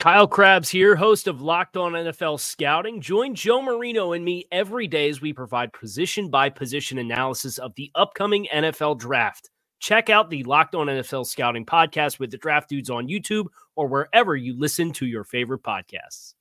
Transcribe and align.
Kyle 0.00 0.26
Crabbs 0.26 0.68
here, 0.68 0.96
host 0.96 1.28
of 1.28 1.40
Locked 1.40 1.78
On 1.78 1.92
NFL 1.92 2.38
Scouting. 2.38 3.00
Join 3.00 3.34
Joe 3.34 3.62
Marino 3.62 4.12
and 4.12 4.22
me 4.22 4.46
every 4.52 4.86
day 4.86 5.08
as 5.08 5.22
we 5.22 5.32
provide 5.32 5.72
position 5.72 6.28
by 6.28 6.50
position 6.50 6.98
analysis 6.98 7.56
of 7.56 7.74
the 7.76 7.90
upcoming 7.94 8.46
NFL 8.52 8.98
draft. 8.98 9.48
Check 9.78 10.10
out 10.10 10.28
the 10.28 10.42
Locked 10.44 10.74
On 10.74 10.88
NFL 10.88 11.26
Scouting 11.26 11.64
podcast 11.64 12.18
with 12.18 12.30
the 12.30 12.36
draft 12.36 12.68
dudes 12.68 12.90
on 12.90 13.08
YouTube 13.08 13.46
or 13.76 13.86
wherever 13.86 14.36
you 14.36 14.58
listen 14.58 14.92
to 14.94 15.06
your 15.06 15.24
favorite 15.24 15.62
podcasts. 15.62 16.34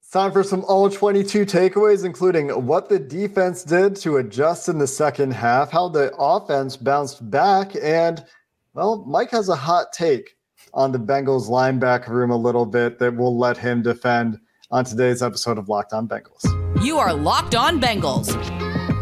It's 0.00 0.10
time 0.10 0.32
for 0.32 0.42
some 0.42 0.64
all 0.64 0.90
22 0.90 1.46
takeaways, 1.46 2.04
including 2.04 2.48
what 2.66 2.88
the 2.88 2.98
defense 2.98 3.62
did 3.62 3.94
to 3.96 4.16
adjust 4.16 4.68
in 4.68 4.78
the 4.78 4.86
second 4.86 5.32
half, 5.32 5.70
how 5.70 5.88
the 5.88 6.12
offense 6.18 6.76
bounced 6.76 7.30
back, 7.30 7.76
and, 7.80 8.24
well, 8.72 9.04
Mike 9.06 9.30
has 9.30 9.48
a 9.48 9.56
hot 9.56 9.92
take 9.92 10.36
on 10.74 10.90
the 10.92 10.98
Bengals 10.98 11.48
linebacker 11.48 12.08
room 12.08 12.30
a 12.30 12.36
little 12.36 12.66
bit 12.66 12.98
that 12.98 13.16
we'll 13.16 13.38
let 13.38 13.56
him 13.56 13.80
defend 13.80 14.38
on 14.70 14.84
today's 14.84 15.22
episode 15.22 15.56
of 15.56 15.68
Locked 15.68 15.92
On 15.92 16.08
Bengals. 16.08 16.44
You 16.84 16.98
are 16.98 17.14
Locked 17.14 17.54
On 17.54 17.80
Bengals, 17.80 18.34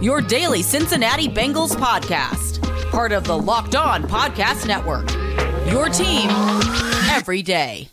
your 0.03 0.21
daily 0.21 0.63
Cincinnati 0.63 1.29
Bengals 1.29 1.75
podcast, 1.75 2.61
part 2.91 3.13
of 3.13 3.25
the 3.25 3.37
Locked 3.37 3.75
On 3.75 4.03
Podcast 4.03 4.67
Network. 4.67 5.11
Your 5.73 5.89
team 5.89 6.29
every 7.11 7.41
day. 7.41 7.92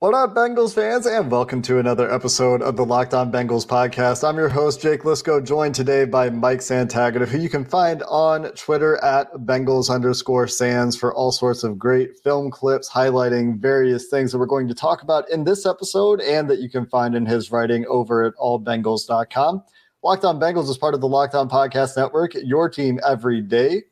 What 0.00 0.14
up, 0.14 0.34
Bengals 0.34 0.74
fans, 0.74 1.04
and 1.04 1.30
welcome 1.30 1.60
to 1.60 1.78
another 1.78 2.10
episode 2.10 2.62
of 2.62 2.74
the 2.74 2.86
Locked 2.86 3.12
On 3.12 3.30
Bengals 3.30 3.66
podcast. 3.66 4.26
I'm 4.26 4.38
your 4.38 4.48
host, 4.48 4.80
Jake 4.80 5.02
Liscow, 5.02 5.44
joined 5.44 5.74
today 5.74 6.06
by 6.06 6.30
Mike 6.30 6.60
Santagata, 6.60 7.28
who 7.28 7.36
you 7.36 7.50
can 7.50 7.66
find 7.66 8.02
on 8.04 8.44
Twitter 8.54 8.96
at 9.04 9.30
Bengals 9.34 9.90
underscore 9.90 10.48
sans 10.48 10.96
for 10.96 11.14
all 11.14 11.30
sorts 11.30 11.64
of 11.64 11.78
great 11.78 12.18
film 12.24 12.50
clips 12.50 12.88
highlighting 12.88 13.58
various 13.58 14.08
things 14.08 14.32
that 14.32 14.38
we're 14.38 14.46
going 14.46 14.68
to 14.68 14.74
talk 14.74 15.02
about 15.02 15.28
in 15.28 15.44
this 15.44 15.66
episode 15.66 16.22
and 16.22 16.48
that 16.48 16.60
you 16.60 16.70
can 16.70 16.86
find 16.86 17.14
in 17.14 17.26
his 17.26 17.52
writing 17.52 17.84
over 17.86 18.24
at 18.24 18.34
allbengals.com. 18.36 19.62
Locked 20.02 20.24
On 20.24 20.40
Bengals 20.40 20.70
is 20.70 20.78
part 20.78 20.94
of 20.94 21.02
the 21.02 21.08
Locked 21.08 21.34
On 21.34 21.46
Podcast 21.46 21.98
Network, 21.98 22.32
your 22.42 22.70
team 22.70 22.98
every 23.06 23.42
day, 23.42 23.82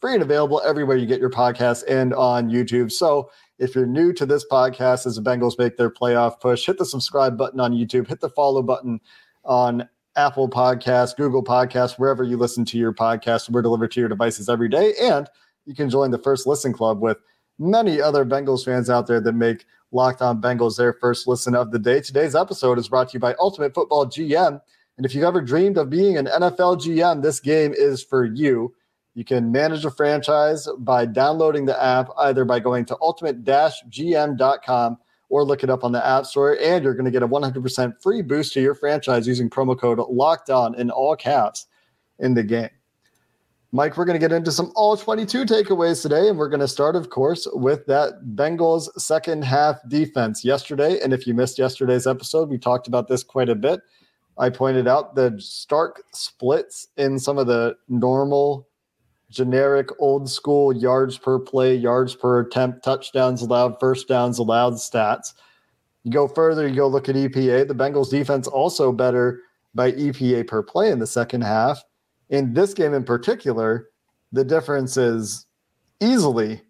free 0.00 0.14
and 0.14 0.22
available 0.22 0.62
everywhere 0.64 0.96
you 0.96 1.04
get 1.04 1.20
your 1.20 1.28
podcasts 1.28 1.84
and 1.86 2.14
on 2.14 2.48
YouTube. 2.48 2.90
So, 2.90 3.30
if 3.58 3.74
you're 3.74 3.86
new 3.86 4.12
to 4.12 4.24
this 4.24 4.44
podcast 4.50 5.06
as 5.06 5.16
the 5.16 5.22
Bengals 5.22 5.58
make 5.58 5.76
their 5.76 5.90
playoff 5.90 6.40
push, 6.40 6.66
hit 6.66 6.78
the 6.78 6.84
subscribe 6.84 7.36
button 7.36 7.60
on 7.60 7.72
YouTube, 7.72 8.06
hit 8.06 8.20
the 8.20 8.30
follow 8.30 8.62
button 8.62 9.00
on 9.44 9.88
Apple 10.16 10.48
Podcasts, 10.48 11.16
Google 11.16 11.44
Podcasts, 11.44 11.98
wherever 11.98 12.22
you 12.22 12.36
listen 12.36 12.64
to 12.66 12.78
your 12.78 12.92
podcast. 12.92 13.50
We're 13.50 13.62
delivered 13.62 13.92
to 13.92 14.00
your 14.00 14.08
devices 14.08 14.48
every 14.48 14.68
day. 14.68 14.94
And 15.00 15.28
you 15.64 15.74
can 15.74 15.90
join 15.90 16.10
the 16.10 16.18
First 16.18 16.46
Listen 16.46 16.72
Club 16.72 17.00
with 17.00 17.18
many 17.58 18.00
other 18.00 18.24
Bengals 18.24 18.64
fans 18.64 18.88
out 18.90 19.06
there 19.06 19.20
that 19.20 19.32
make 19.32 19.64
Locked 19.90 20.22
On 20.22 20.40
Bengals 20.40 20.76
their 20.76 20.92
first 20.92 21.26
listen 21.26 21.54
of 21.54 21.70
the 21.70 21.78
day. 21.78 22.00
Today's 22.00 22.34
episode 22.34 22.78
is 22.78 22.88
brought 22.88 23.08
to 23.10 23.14
you 23.14 23.20
by 23.20 23.34
Ultimate 23.38 23.74
Football 23.74 24.06
GM. 24.06 24.60
And 24.96 25.06
if 25.06 25.14
you've 25.14 25.24
ever 25.24 25.40
dreamed 25.40 25.78
of 25.78 25.90
being 25.90 26.16
an 26.16 26.26
NFL 26.26 26.80
GM, 26.80 27.22
this 27.22 27.40
game 27.40 27.72
is 27.76 28.02
for 28.02 28.24
you. 28.24 28.74
You 29.18 29.24
can 29.24 29.50
manage 29.50 29.84
a 29.84 29.90
franchise 29.90 30.68
by 30.78 31.04
downloading 31.04 31.64
the 31.64 31.82
app 31.82 32.08
either 32.18 32.44
by 32.44 32.60
going 32.60 32.84
to 32.84 32.96
ultimate-gm.com 33.00 34.98
or 35.28 35.42
look 35.42 35.64
it 35.64 35.70
up 35.70 35.82
on 35.82 35.90
the 35.90 36.06
App 36.06 36.24
Store. 36.24 36.56
And 36.62 36.84
you're 36.84 36.94
going 36.94 37.04
to 37.04 37.10
get 37.10 37.24
a 37.24 37.26
100% 37.26 38.00
free 38.00 38.22
boost 38.22 38.52
to 38.52 38.60
your 38.60 38.76
franchise 38.76 39.26
using 39.26 39.50
promo 39.50 39.76
code 39.76 39.98
locked 39.98 40.50
on 40.50 40.76
in 40.76 40.92
all 40.92 41.16
caps 41.16 41.66
in 42.20 42.34
the 42.34 42.44
game. 42.44 42.70
Mike, 43.72 43.96
we're 43.96 44.04
going 44.04 44.14
to 44.14 44.24
get 44.24 44.30
into 44.30 44.52
some 44.52 44.70
all 44.76 44.96
22 44.96 45.46
takeaways 45.46 46.00
today. 46.00 46.28
And 46.28 46.38
we're 46.38 46.48
going 46.48 46.60
to 46.60 46.68
start, 46.68 46.94
of 46.94 47.10
course, 47.10 47.48
with 47.54 47.86
that 47.86 48.22
Bengals 48.36 48.88
second 49.00 49.42
half 49.42 49.80
defense 49.88 50.44
yesterday. 50.44 51.00
And 51.02 51.12
if 51.12 51.26
you 51.26 51.34
missed 51.34 51.58
yesterday's 51.58 52.06
episode, 52.06 52.50
we 52.50 52.56
talked 52.56 52.86
about 52.86 53.08
this 53.08 53.24
quite 53.24 53.48
a 53.48 53.56
bit. 53.56 53.80
I 54.38 54.50
pointed 54.50 54.86
out 54.86 55.16
the 55.16 55.34
stark 55.40 56.04
splits 56.12 56.86
in 56.96 57.18
some 57.18 57.36
of 57.36 57.48
the 57.48 57.74
normal 57.88 58.67
generic 59.30 59.88
old 59.98 60.28
school 60.30 60.72
yards 60.72 61.18
per 61.18 61.38
play, 61.38 61.74
yards 61.74 62.14
per 62.14 62.40
attempt, 62.40 62.82
touchdowns 62.82 63.42
allowed, 63.42 63.78
first 63.78 64.08
downs 64.08 64.38
allowed 64.38 64.74
stats. 64.74 65.34
You 66.04 66.12
go 66.12 66.28
further, 66.28 66.66
you 66.66 66.74
go 66.74 66.88
look 66.88 67.08
at 67.08 67.14
EPA. 67.14 67.68
The 67.68 67.74
Bengals 67.74 68.10
defense 68.10 68.46
also 68.46 68.92
better 68.92 69.40
by 69.74 69.92
EPA 69.92 70.46
per 70.46 70.62
play 70.62 70.90
in 70.90 70.98
the 70.98 71.06
second 71.06 71.42
half. 71.42 71.82
In 72.30 72.54
this 72.54 72.72
game 72.74 72.94
in 72.94 73.04
particular, 73.04 73.88
the 74.32 74.44
difference 74.44 74.96
is 74.96 75.46
easily 76.00 76.62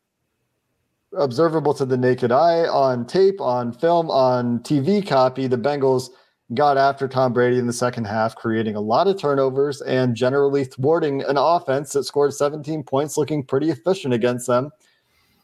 observable 1.17 1.75
to 1.75 1.85
the 1.85 1.97
naked 1.97 2.33
eye 2.33 2.67
on 2.67 3.07
tape, 3.07 3.41
on 3.41 3.73
film, 3.73 4.11
on 4.11 4.61
TV 4.61 5.07
copy. 5.07 5.47
The 5.47 5.57
Bengals 5.57 6.11
got 6.55 6.79
after 6.79 7.07
Tom 7.07 7.33
Brady 7.33 7.59
in 7.59 7.67
the 7.67 7.73
second 7.73 8.07
half, 8.07 8.35
creating 8.35 8.75
a 8.75 8.81
lot 8.81 9.07
of 9.07 9.19
turnovers 9.19 9.83
and 9.83 10.15
generally 10.15 10.65
thwarting 10.65 11.23
an 11.23 11.37
offense 11.37 11.93
that 11.93 12.05
scored 12.05 12.33
17 12.33 12.83
points, 12.85 13.19
looking 13.19 13.45
pretty 13.45 13.71
efficient 13.71 14.15
against 14.15 14.47
them 14.47 14.71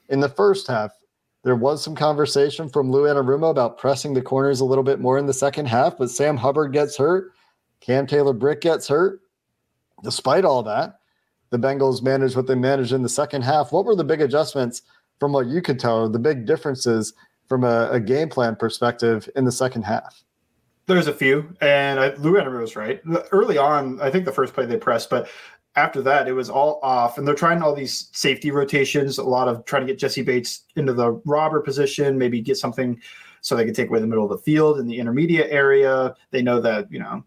in 0.08 0.20
the 0.20 0.28
first 0.28 0.66
half. 0.66 0.92
There 1.42 1.56
was 1.56 1.84
some 1.84 1.94
conversation 1.94 2.70
from 2.70 2.90
Lou 2.90 3.02
Anarumo 3.02 3.50
about 3.50 3.76
pressing 3.76 4.14
the 4.14 4.22
corners 4.22 4.60
a 4.60 4.64
little 4.64 4.84
bit 4.84 4.98
more 4.98 5.18
in 5.18 5.26
the 5.26 5.34
second 5.34 5.66
half, 5.66 5.98
but 5.98 6.10
Sam 6.10 6.38
Hubbard 6.38 6.72
gets 6.72 6.96
hurt. 6.96 7.32
Cam 7.80 8.06
Taylor 8.06 8.32
Britt 8.32 8.62
gets 8.62 8.88
hurt. 8.88 9.20
Despite 10.02 10.46
all 10.46 10.62
that, 10.62 11.00
the 11.50 11.58
Bengals 11.58 12.02
managed 12.02 12.34
what 12.34 12.46
they 12.46 12.54
managed 12.54 12.92
in 12.92 13.02
the 13.02 13.10
second 13.10 13.42
half. 13.42 13.72
What 13.72 13.84
were 13.84 13.94
the 13.94 14.04
big 14.04 14.22
adjustments 14.22 14.82
from 15.20 15.34
what 15.34 15.46
you 15.46 15.60
could 15.60 15.78
tell, 15.78 16.08
the 16.08 16.18
big 16.18 16.46
differences 16.46 17.12
from 17.46 17.62
a, 17.62 17.90
a 17.90 18.00
game 18.00 18.30
plan 18.30 18.56
perspective 18.56 19.28
in 19.36 19.44
the 19.44 19.52
second 19.52 19.82
half? 19.82 20.24
There's 20.86 21.06
a 21.06 21.14
few, 21.14 21.54
and 21.62 21.98
I, 21.98 22.14
Lou 22.16 22.34
Anarumo 22.34 22.60
was 22.60 22.76
right. 22.76 23.00
Early 23.32 23.56
on, 23.56 24.00
I 24.02 24.10
think 24.10 24.26
the 24.26 24.32
first 24.32 24.52
play 24.52 24.66
they 24.66 24.76
pressed, 24.76 25.08
but 25.08 25.28
after 25.76 26.02
that, 26.02 26.28
it 26.28 26.32
was 26.32 26.50
all 26.50 26.78
off, 26.82 27.18
and 27.18 27.26
they're 27.26 27.34
trying 27.34 27.62
all 27.62 27.74
these 27.74 28.10
safety 28.12 28.50
rotations. 28.50 29.18
A 29.18 29.24
lot 29.24 29.48
of 29.48 29.64
trying 29.64 29.82
to 29.82 29.92
get 29.92 29.98
Jessie 29.98 30.22
Bates 30.22 30.64
into 30.76 30.92
the 30.92 31.12
robber 31.24 31.60
position, 31.60 32.18
maybe 32.18 32.40
get 32.40 32.58
something 32.58 33.00
so 33.40 33.56
they 33.56 33.64
can 33.64 33.74
take 33.74 33.88
away 33.88 34.00
the 34.00 34.06
middle 34.06 34.24
of 34.24 34.30
the 34.30 34.38
field 34.38 34.78
in 34.78 34.86
the 34.86 34.98
intermediate 34.98 35.50
area. 35.50 36.14
They 36.30 36.42
know 36.42 36.60
that 36.60 36.90
you 36.92 36.98
know 36.98 37.24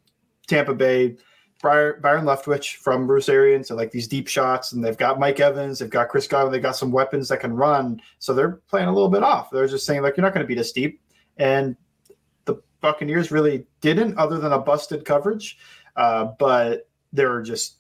Tampa 0.48 0.74
Bay, 0.74 1.18
Byron, 1.62 2.00
Byron 2.02 2.26
Leftwich 2.26 2.76
from 2.76 3.06
Bruce 3.06 3.28
Arians, 3.28 3.68
so 3.68 3.76
like 3.76 3.92
these 3.92 4.08
deep 4.08 4.28
shots, 4.28 4.72
and 4.72 4.84
they've 4.84 4.98
got 4.98 5.20
Mike 5.20 5.40
Evans, 5.40 5.80
they've 5.80 5.90
got 5.90 6.10
Chris 6.10 6.28
Godwin, 6.28 6.54
they've 6.54 6.62
got 6.62 6.78
some 6.78 6.92
weapons 6.92 7.28
that 7.30 7.42
can 7.42 7.54
run. 7.54 8.02
So 8.20 8.34
they're 8.34 8.62
playing 8.70 8.88
a 8.88 8.94
little 8.94 9.10
bit 9.10 9.24
off. 9.24 9.50
They're 9.50 9.68
just 9.68 9.86
saying 9.86 10.04
like 10.04 10.16
you're 10.16 10.26
not 10.26 10.34
going 10.34 10.46
to 10.46 10.48
beat 10.48 10.60
us 10.60 10.72
deep, 10.72 11.02
and 11.38 11.76
Buccaneers 12.82 13.32
really 13.32 13.66
didn't, 13.82 14.18
other 14.18 14.38
than 14.38 14.54
a 14.54 14.60
busted 14.60 15.06
coverage. 15.06 15.58
Uh, 15.96 16.26
but 16.38 16.88
they 17.12 17.26
were 17.26 17.42
just 17.42 17.78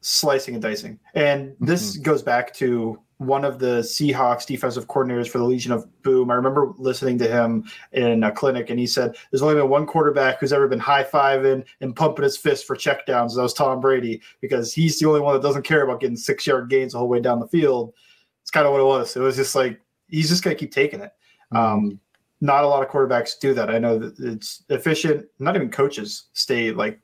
slicing 0.00 0.54
and 0.54 0.62
dicing. 0.62 0.98
And 1.14 1.56
this 1.60 1.94
mm-hmm. 1.94 2.02
goes 2.02 2.22
back 2.22 2.52
to 2.54 3.00
one 3.18 3.44
of 3.44 3.58
the 3.58 3.80
Seahawks 3.80 4.46
defensive 4.46 4.86
coordinators 4.88 5.28
for 5.28 5.38
the 5.38 5.44
Legion 5.44 5.72
of 5.72 5.86
Boom. 6.02 6.30
I 6.30 6.34
remember 6.34 6.74
listening 6.76 7.16
to 7.18 7.28
him 7.28 7.64
in 7.92 8.22
a 8.24 8.32
clinic, 8.32 8.70
and 8.70 8.78
he 8.78 8.86
said, 8.86 9.16
There's 9.30 9.42
only 9.42 9.54
been 9.54 9.68
one 9.68 9.86
quarterback 9.86 10.40
who's 10.40 10.52
ever 10.52 10.68
been 10.68 10.78
high 10.78 11.04
fiving 11.04 11.64
and 11.80 11.96
pumping 11.96 12.24
his 12.24 12.36
fist 12.36 12.66
for 12.66 12.76
checkdowns. 12.76 13.30
And 13.30 13.38
that 13.38 13.42
was 13.42 13.54
Tom 13.54 13.80
Brady, 13.80 14.20
because 14.40 14.74
he's 14.74 14.98
the 14.98 15.08
only 15.08 15.20
one 15.20 15.34
that 15.34 15.42
doesn't 15.42 15.62
care 15.62 15.84
about 15.84 16.00
getting 16.00 16.16
six 16.16 16.46
yard 16.46 16.68
gains 16.68 16.92
the 16.92 16.98
whole 16.98 17.08
way 17.08 17.20
down 17.20 17.40
the 17.40 17.48
field. 17.48 17.94
It's 18.42 18.50
kind 18.50 18.66
of 18.66 18.72
what 18.72 18.80
it 18.80 18.84
was. 18.84 19.16
It 19.16 19.20
was 19.20 19.36
just 19.36 19.54
like, 19.54 19.80
he's 20.08 20.28
just 20.28 20.44
going 20.44 20.54
to 20.54 20.60
keep 20.60 20.72
taking 20.72 21.00
it. 21.00 21.12
Mm-hmm. 21.52 21.56
Um, 21.56 22.00
not 22.44 22.62
a 22.62 22.68
lot 22.68 22.82
of 22.82 22.90
quarterbacks 22.90 23.38
do 23.40 23.54
that. 23.54 23.70
I 23.70 23.78
know 23.78 23.98
that 23.98 24.18
it's 24.18 24.64
efficient. 24.68 25.24
Not 25.38 25.56
even 25.56 25.70
coaches 25.70 26.24
stay 26.34 26.72
like 26.72 27.00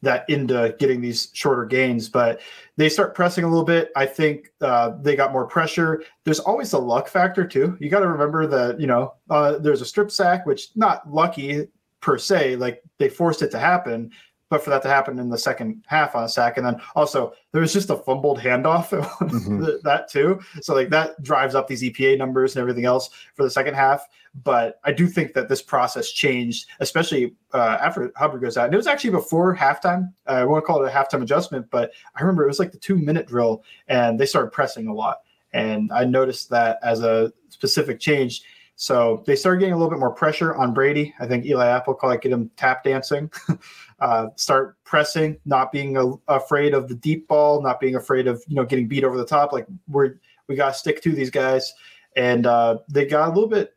that 0.00 0.28
into 0.30 0.74
getting 0.78 1.02
these 1.02 1.28
shorter 1.34 1.66
gains. 1.66 2.08
But 2.08 2.40
they 2.78 2.88
start 2.88 3.14
pressing 3.14 3.44
a 3.44 3.48
little 3.48 3.62
bit. 3.62 3.92
I 3.94 4.06
think 4.06 4.50
uh, 4.62 4.92
they 5.02 5.16
got 5.16 5.32
more 5.32 5.46
pressure. 5.46 6.02
There's 6.24 6.40
always 6.40 6.72
a 6.72 6.78
luck 6.78 7.08
factor 7.08 7.46
too. 7.46 7.76
You 7.78 7.90
got 7.90 8.00
to 8.00 8.08
remember 8.08 8.46
that 8.46 8.80
you 8.80 8.86
know 8.86 9.12
uh, 9.28 9.58
there's 9.58 9.82
a 9.82 9.86
strip 9.86 10.10
sack, 10.10 10.46
which 10.46 10.70
not 10.76 11.12
lucky 11.12 11.68
per 12.00 12.16
se. 12.16 12.56
Like 12.56 12.82
they 12.96 13.10
forced 13.10 13.42
it 13.42 13.50
to 13.50 13.58
happen, 13.58 14.10
but 14.52 14.62
for 14.62 14.68
that 14.68 14.82
to 14.82 14.88
happen 14.88 15.18
in 15.18 15.30
the 15.30 15.38
second 15.38 15.82
half 15.86 16.14
on 16.14 16.24
a 16.24 16.28
sack, 16.28 16.58
and 16.58 16.66
then 16.66 16.78
also 16.94 17.32
there 17.52 17.62
was 17.62 17.72
just 17.72 17.88
a 17.88 17.96
fumbled 17.96 18.38
handoff 18.38 18.90
mm-hmm. 19.18 19.64
that 19.82 20.10
too. 20.10 20.38
So 20.60 20.74
like 20.74 20.90
that 20.90 21.22
drives 21.22 21.54
up 21.54 21.66
these 21.66 21.82
EPA 21.82 22.18
numbers 22.18 22.54
and 22.54 22.60
everything 22.60 22.84
else 22.84 23.08
for 23.34 23.44
the 23.44 23.50
second 23.50 23.72
half. 23.72 24.06
But 24.44 24.78
I 24.84 24.92
do 24.92 25.06
think 25.06 25.32
that 25.32 25.48
this 25.48 25.62
process 25.62 26.12
changed, 26.12 26.68
especially 26.80 27.34
uh, 27.54 27.78
after 27.80 28.12
Hubbard 28.14 28.42
goes 28.42 28.58
out. 28.58 28.66
And 28.66 28.74
it 28.74 28.76
was 28.76 28.86
actually 28.86 29.12
before 29.12 29.56
halftime. 29.56 30.12
Uh, 30.26 30.32
I 30.32 30.44
won't 30.44 30.66
call 30.66 30.84
it 30.84 30.86
a 30.86 30.92
halftime 30.92 31.22
adjustment, 31.22 31.70
but 31.70 31.92
I 32.14 32.20
remember 32.20 32.44
it 32.44 32.48
was 32.48 32.58
like 32.58 32.72
the 32.72 32.78
two 32.78 32.98
minute 32.98 33.26
drill, 33.26 33.64
and 33.88 34.20
they 34.20 34.26
started 34.26 34.50
pressing 34.50 34.86
a 34.86 34.92
lot. 34.92 35.22
And 35.54 35.90
I 35.92 36.04
noticed 36.04 36.50
that 36.50 36.78
as 36.82 37.02
a 37.02 37.32
specific 37.48 38.00
change. 38.00 38.42
So 38.76 39.22
they 39.26 39.36
started 39.36 39.60
getting 39.60 39.74
a 39.74 39.76
little 39.76 39.90
bit 39.90 39.98
more 39.98 40.14
pressure 40.14 40.54
on 40.54 40.74
Brady. 40.74 41.14
I 41.20 41.26
think 41.26 41.44
Eli 41.44 41.66
Apple 41.66 41.94
called 41.94 42.14
it 42.14 42.20
get 42.20 42.32
him 42.32 42.50
tap 42.56 42.82
dancing. 42.82 43.30
uh, 44.00 44.28
start 44.36 44.76
pressing, 44.84 45.38
not 45.44 45.70
being 45.70 45.96
a, 45.96 46.12
afraid 46.28 46.74
of 46.74 46.88
the 46.88 46.94
deep 46.94 47.28
ball, 47.28 47.62
not 47.62 47.80
being 47.80 47.94
afraid 47.94 48.26
of 48.26 48.42
you 48.48 48.56
know 48.56 48.64
getting 48.64 48.88
beat 48.88 49.04
over 49.04 49.16
the 49.16 49.26
top. 49.26 49.52
Like 49.52 49.66
we're 49.88 50.14
we 50.48 50.56
got 50.56 50.72
to 50.72 50.78
stick 50.78 51.02
to 51.02 51.12
these 51.12 51.30
guys, 51.30 51.72
and 52.16 52.46
uh, 52.46 52.78
they 52.88 53.06
got 53.06 53.28
a 53.28 53.32
little 53.32 53.48
bit 53.48 53.74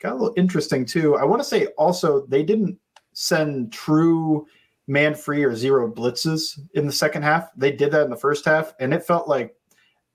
got 0.00 0.12
a 0.12 0.16
little 0.16 0.34
interesting 0.36 0.84
too. 0.84 1.16
I 1.16 1.24
want 1.24 1.40
to 1.40 1.48
say 1.48 1.66
also 1.78 2.26
they 2.26 2.42
didn't 2.42 2.78
send 3.12 3.72
true 3.72 4.46
man 4.86 5.14
free 5.14 5.44
or 5.44 5.54
zero 5.54 5.92
blitzes 5.92 6.58
in 6.74 6.86
the 6.86 6.92
second 6.92 7.22
half. 7.22 7.50
They 7.56 7.72
did 7.72 7.92
that 7.92 8.04
in 8.04 8.10
the 8.10 8.16
first 8.16 8.44
half, 8.44 8.74
and 8.80 8.94
it 8.94 9.04
felt 9.04 9.28
like 9.28 9.54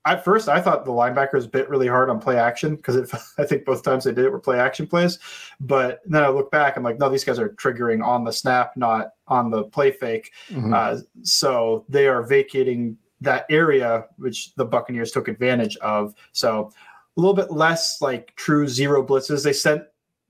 at 0.06 0.24
first 0.24 0.48
I 0.48 0.60
thought 0.60 0.84
the 0.84 0.90
linebackers 0.90 1.50
bit 1.50 1.68
really 1.68 1.86
hard 1.86 2.10
on 2.10 2.20
play 2.20 2.36
action 2.36 2.76
because 2.76 3.12
I 3.38 3.44
think 3.44 3.64
both 3.64 3.82
times 3.82 4.04
they 4.04 4.12
did 4.12 4.24
it 4.24 4.30
were 4.30 4.38
play 4.38 4.58
action 4.58 4.86
plays. 4.86 5.18
But 5.60 6.00
then 6.06 6.22
I 6.22 6.28
look 6.28 6.50
back, 6.50 6.76
I'm 6.76 6.82
like, 6.82 6.98
no, 6.98 7.08
these 7.08 7.24
guys 7.24 7.38
are 7.38 7.50
triggering 7.50 8.04
on 8.04 8.24
the 8.24 8.32
snap, 8.32 8.76
not 8.76 9.12
on 9.28 9.50
the 9.50 9.64
play 9.64 9.90
fake. 9.90 10.32
Mm-hmm. 10.50 10.74
Uh, 10.74 10.98
so 11.22 11.84
they 11.88 12.06
are 12.06 12.22
vacating 12.22 12.98
that 13.20 13.46
area, 13.48 14.06
which 14.16 14.54
the 14.54 14.64
Buccaneers 14.64 15.10
took 15.10 15.28
advantage 15.28 15.76
of. 15.78 16.14
So 16.32 16.70
a 17.16 17.20
little 17.20 17.34
bit 17.34 17.50
less 17.50 18.00
like 18.02 18.34
true 18.36 18.68
zero 18.68 19.04
blitzes. 19.04 19.44
They 19.44 19.52
sent 19.52 19.84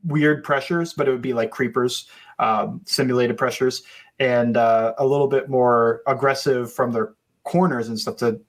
weird 0.04 0.44
pressures, 0.44 0.92
but 0.92 1.08
it 1.08 1.10
would 1.10 1.22
be 1.22 1.32
like 1.32 1.50
creepers, 1.50 2.08
um, 2.38 2.80
simulated 2.84 3.36
pressures, 3.36 3.82
and 4.18 4.56
uh, 4.56 4.94
a 4.98 5.06
little 5.06 5.28
bit 5.28 5.48
more 5.48 6.02
aggressive 6.06 6.72
from 6.72 6.92
their 6.92 7.14
corners 7.42 7.88
and 7.88 7.98
stuff 7.98 8.16
to 8.16 8.40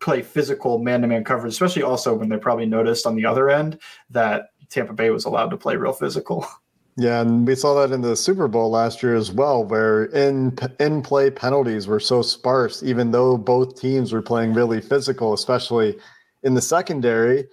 play 0.00 0.22
physical 0.22 0.78
man-to-man 0.78 1.24
coverage, 1.24 1.52
especially 1.52 1.82
also 1.82 2.14
when 2.14 2.28
they 2.28 2.36
probably 2.36 2.66
noticed 2.66 3.06
on 3.06 3.16
the 3.16 3.24
other 3.24 3.48
end 3.50 3.78
that 4.10 4.50
Tampa 4.68 4.92
Bay 4.92 5.10
was 5.10 5.24
allowed 5.24 5.50
to 5.50 5.56
play 5.56 5.76
real 5.76 5.92
physical. 5.92 6.46
Yeah, 6.98 7.20
and 7.20 7.46
we 7.46 7.54
saw 7.54 7.74
that 7.74 7.92
in 7.94 8.00
the 8.00 8.16
Super 8.16 8.48
Bowl 8.48 8.70
last 8.70 9.02
year 9.02 9.14
as 9.16 9.30
well, 9.30 9.62
where 9.62 10.04
in 10.06 10.56
in 10.80 11.02
play 11.02 11.30
penalties 11.30 11.86
were 11.86 12.00
so 12.00 12.22
sparse, 12.22 12.82
even 12.82 13.10
though 13.10 13.36
both 13.36 13.78
teams 13.78 14.14
were 14.14 14.22
playing 14.22 14.54
really 14.54 14.80
physical, 14.80 15.34
especially 15.34 15.98
in 16.42 16.54
the 16.54 16.62
secondary. 16.62 17.48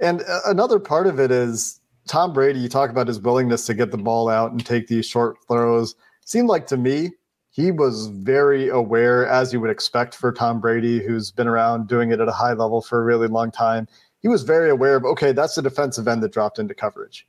And 0.00 0.22
uh, 0.22 0.42
another 0.46 0.78
part 0.78 1.08
of 1.08 1.18
it 1.18 1.32
is 1.32 1.80
Tom 2.06 2.32
Brady. 2.32 2.60
You 2.60 2.68
talk 2.68 2.90
about 2.90 3.08
his 3.08 3.18
willingness 3.18 3.66
to 3.66 3.74
get 3.74 3.90
the 3.90 3.98
ball 3.98 4.28
out 4.28 4.52
and 4.52 4.64
take 4.64 4.86
these 4.86 5.06
short 5.06 5.38
throws. 5.48 5.96
Seemed 6.24 6.48
like 6.48 6.68
to 6.68 6.76
me 6.76 7.10
he 7.50 7.72
was 7.72 8.06
very 8.06 8.68
aware, 8.68 9.26
as 9.26 9.52
you 9.52 9.60
would 9.60 9.70
expect 9.70 10.14
for 10.14 10.32
Tom 10.32 10.60
Brady, 10.60 11.04
who's 11.04 11.30
been 11.30 11.48
around 11.48 11.88
doing 11.88 12.12
it 12.12 12.20
at 12.20 12.28
a 12.28 12.32
high 12.32 12.52
level 12.52 12.80
for 12.80 13.00
a 13.00 13.04
really 13.04 13.26
long 13.26 13.50
time. 13.50 13.88
He 14.20 14.28
was 14.28 14.44
very 14.44 14.70
aware 14.70 14.96
of, 14.96 15.04
okay, 15.04 15.32
that's 15.32 15.56
the 15.56 15.62
defensive 15.62 16.06
end 16.06 16.22
that 16.22 16.32
dropped 16.32 16.58
into 16.58 16.74
coverage. 16.74 17.26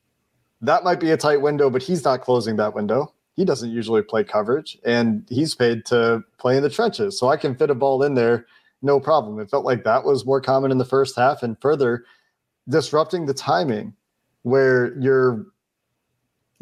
That 0.61 0.83
might 0.83 0.99
be 0.99 1.09
a 1.09 1.17
tight 1.17 1.41
window, 1.41 1.69
but 1.69 1.81
he's 1.81 2.03
not 2.03 2.21
closing 2.21 2.57
that 2.57 2.75
window. 2.75 3.13
He 3.35 3.45
doesn't 3.45 3.71
usually 3.71 4.03
play 4.03 4.23
coverage, 4.23 4.77
and 4.85 5.25
he's 5.29 5.55
paid 5.55 5.85
to 5.85 6.21
play 6.37 6.55
in 6.55 6.63
the 6.63 6.69
trenches. 6.69 7.17
So 7.17 7.29
I 7.29 7.37
can 7.37 7.55
fit 7.55 7.71
a 7.71 7.75
ball 7.75 8.03
in 8.03 8.13
there, 8.13 8.45
no 8.83 8.99
problem. 8.99 9.39
It 9.39 9.49
felt 9.49 9.65
like 9.65 9.83
that 9.85 10.03
was 10.03 10.25
more 10.25 10.41
common 10.41 10.69
in 10.69 10.77
the 10.77 10.85
first 10.85 11.15
half, 11.15 11.41
and 11.41 11.59
further 11.59 12.03
disrupting 12.69 13.25
the 13.25 13.33
timing 13.33 13.95
where 14.43 14.95
you're 14.99 15.47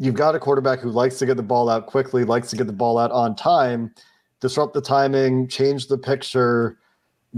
you've 0.00 0.14
got 0.14 0.34
a 0.34 0.38
quarterback 0.40 0.80
who 0.80 0.90
likes 0.90 1.18
to 1.18 1.26
get 1.26 1.36
the 1.36 1.42
ball 1.42 1.68
out 1.68 1.86
quickly, 1.86 2.24
likes 2.24 2.48
to 2.48 2.56
get 2.56 2.66
the 2.66 2.72
ball 2.72 2.96
out 2.96 3.12
on 3.12 3.36
time, 3.36 3.94
disrupt 4.40 4.72
the 4.72 4.80
timing, 4.80 5.46
change 5.46 5.88
the 5.88 5.98
picture, 5.98 6.78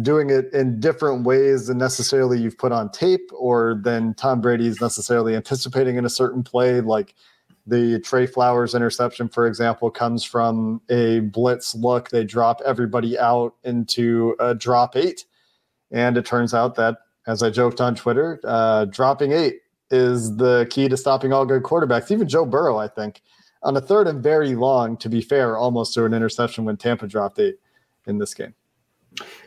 doing 0.00 0.30
it 0.30 0.46
in 0.54 0.78
different 0.78 1.26
ways 1.26 1.66
than 1.66 1.76
necessarily 1.76 2.38
you've 2.40 2.56
put 2.56 2.70
on 2.70 2.88
tape 2.90 3.28
or 3.36 3.80
than 3.82 4.14
Tom 4.14 4.40
Brady 4.40 4.68
is 4.68 4.80
necessarily 4.80 5.34
anticipating 5.34 5.96
in 5.96 6.04
a 6.04 6.08
certain 6.08 6.44
play. 6.44 6.80
Like 6.80 7.14
the 7.66 7.98
Tre 7.98 8.26
Flowers 8.26 8.76
interception, 8.76 9.28
for 9.28 9.44
example, 9.48 9.90
comes 9.90 10.22
from 10.22 10.80
a 10.88 11.18
blitz 11.18 11.74
look. 11.74 12.10
They 12.10 12.24
drop 12.24 12.60
everybody 12.64 13.18
out 13.18 13.56
into 13.64 14.36
a 14.38 14.54
drop 14.54 14.96
eight. 14.96 15.24
And 15.90 16.16
it 16.16 16.24
turns 16.24 16.54
out 16.54 16.76
that, 16.76 16.98
as 17.26 17.42
I 17.42 17.50
joked 17.50 17.80
on 17.80 17.96
Twitter, 17.96 18.40
uh, 18.44 18.84
dropping 18.84 19.32
eight 19.32 19.61
is 19.92 20.36
the 20.36 20.66
key 20.70 20.88
to 20.88 20.96
stopping 20.96 21.32
all 21.32 21.46
good 21.46 21.62
quarterbacks. 21.62 22.10
Even 22.10 22.26
Joe 22.26 22.44
Burrow, 22.46 22.78
I 22.78 22.88
think, 22.88 23.22
on 23.62 23.76
a 23.76 23.80
third 23.80 24.08
and 24.08 24.22
very 24.22 24.56
long, 24.56 24.96
to 24.96 25.08
be 25.08 25.20
fair, 25.20 25.56
almost 25.56 25.94
to 25.94 26.04
an 26.04 26.14
interception 26.14 26.64
when 26.64 26.76
Tampa 26.76 27.06
dropped 27.06 27.38
eight 27.38 27.56
in 28.06 28.18
this 28.18 28.34
game. 28.34 28.54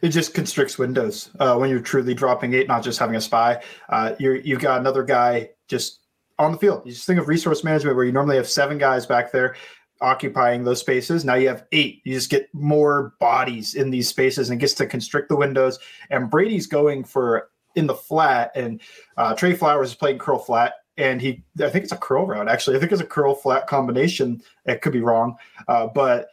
It 0.01 0.09
just 0.09 0.33
constricts 0.33 0.77
windows 0.77 1.31
uh, 1.39 1.57
when 1.57 1.69
you're 1.69 1.79
truly 1.79 2.13
dropping 2.13 2.53
eight, 2.53 2.67
not 2.67 2.83
just 2.83 2.99
having 2.99 3.15
a 3.15 3.21
spy. 3.21 3.61
Uh, 3.89 4.13
you're, 4.19 4.35
you've 4.35 4.61
got 4.61 4.79
another 4.79 5.03
guy 5.03 5.49
just 5.67 6.01
on 6.37 6.51
the 6.51 6.57
field. 6.57 6.83
You 6.85 6.91
just 6.91 7.07
think 7.07 7.19
of 7.19 7.27
resource 7.27 7.63
management 7.63 7.95
where 7.95 8.05
you 8.05 8.11
normally 8.11 8.35
have 8.35 8.47
seven 8.47 8.77
guys 8.77 9.05
back 9.05 9.31
there 9.31 9.55
occupying 10.01 10.63
those 10.63 10.79
spaces. 10.79 11.25
Now 11.25 11.35
you 11.35 11.47
have 11.47 11.65
eight. 11.71 12.01
You 12.03 12.13
just 12.13 12.29
get 12.29 12.49
more 12.53 13.13
bodies 13.19 13.75
in 13.75 13.89
these 13.89 14.07
spaces 14.07 14.49
and 14.49 14.59
gets 14.59 14.73
to 14.75 14.85
constrict 14.85 15.29
the 15.29 15.35
windows. 15.35 15.79
And 16.09 16.29
Brady's 16.29 16.67
going 16.67 17.03
for 17.03 17.49
in 17.75 17.87
the 17.87 17.95
flat, 17.95 18.51
and 18.55 18.81
uh, 19.17 19.35
Tre 19.35 19.53
Flowers 19.53 19.89
is 19.89 19.95
playing 19.95 20.19
curl 20.19 20.39
flat, 20.39 20.73
and 20.97 21.21
he 21.21 21.43
I 21.61 21.69
think 21.69 21.83
it's 21.83 21.93
a 21.93 21.97
curl 21.97 22.25
route 22.25 22.47
actually. 22.47 22.77
I 22.77 22.79
think 22.79 22.91
it's 22.91 23.01
a 23.01 23.05
curl 23.05 23.35
flat 23.35 23.67
combination. 23.67 24.41
It 24.65 24.81
could 24.81 24.93
be 24.93 25.01
wrong, 25.01 25.35
uh, 25.67 25.87
but 25.87 26.29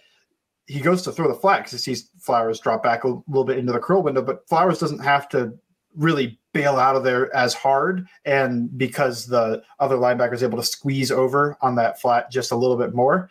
he 0.67 0.81
goes 0.81 1.03
to 1.03 1.13
throw 1.13 1.29
the 1.29 1.35
flat 1.35 1.59
because 1.59 1.73
he 1.73 1.79
sees 1.79 2.09
Flowers 2.19 2.61
drop 2.61 2.83
back 2.83 3.05
a 3.05 3.09
little 3.09 3.45
bit 3.45 3.59
into 3.59 3.73
the 3.73 3.81
curl 3.81 4.03
window, 4.03 4.23
but 4.23 4.49
Flowers 4.49 4.79
doesn't 4.79 5.01
have 5.01 5.29
to 5.31 5.53
really 5.97 6.39
bail 6.53 6.77
out 6.77 6.97
of 6.97 7.05
there 7.05 7.35
as 7.35 7.55
hard. 7.55 8.07
And 8.25 8.77
because 8.79 9.27
the 9.27 9.63
other 9.81 9.97
linebacker 9.97 10.35
is 10.35 10.43
able 10.43 10.59
to 10.59 10.65
squeeze 10.65 11.11
over 11.11 11.57
on 11.61 11.75
that 11.77 12.01
flat 12.01 12.31
just 12.31 12.53
a 12.53 12.57
little 12.57 12.77
bit 12.77 12.95
more, 12.95 13.31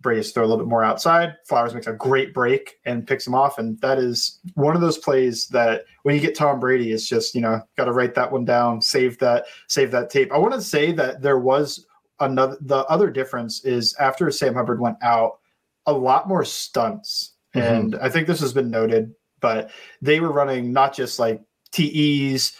Brady's 0.00 0.30
throw 0.30 0.44
a 0.44 0.46
little 0.46 0.64
bit 0.64 0.70
more 0.70 0.84
outside. 0.84 1.36
Flowers 1.44 1.74
makes 1.74 1.86
a 1.86 1.92
great 1.92 2.32
break 2.32 2.78
and 2.84 3.06
picks 3.06 3.26
him 3.26 3.34
off. 3.34 3.58
And 3.58 3.80
that 3.80 3.98
is 3.98 4.38
one 4.54 4.74
of 4.74 4.80
those 4.80 4.98
plays 4.98 5.48
that 5.48 5.84
when 6.04 6.14
you 6.14 6.20
get 6.20 6.36
Tom 6.36 6.60
Brady, 6.60 6.92
it's 6.92 7.08
just, 7.08 7.34
you 7.34 7.40
know, 7.40 7.60
got 7.76 7.86
to 7.86 7.92
write 7.92 8.14
that 8.14 8.30
one 8.30 8.44
down, 8.44 8.80
save 8.80 9.18
that, 9.18 9.46
save 9.66 9.90
that 9.90 10.10
tape. 10.10 10.32
I 10.32 10.38
want 10.38 10.54
to 10.54 10.60
say 10.60 10.92
that 10.92 11.20
there 11.20 11.38
was 11.38 11.86
another, 12.20 12.56
the 12.60 12.84
other 12.86 13.10
difference 13.10 13.64
is 13.64 13.94
after 13.98 14.30
Sam 14.30 14.54
Hubbard 14.54 14.80
went 14.80 14.98
out, 15.02 15.40
a 15.86 15.92
lot 15.92 16.28
more 16.28 16.44
stunts. 16.44 17.34
Mm-hmm. 17.54 17.74
And 17.74 17.96
I 17.96 18.08
think 18.08 18.26
this 18.26 18.40
has 18.40 18.52
been 18.52 18.70
noted, 18.70 19.14
but 19.40 19.70
they 20.00 20.20
were 20.20 20.32
running 20.32 20.72
not 20.72 20.94
just 20.94 21.18
like 21.18 21.42
TEs, 21.72 22.56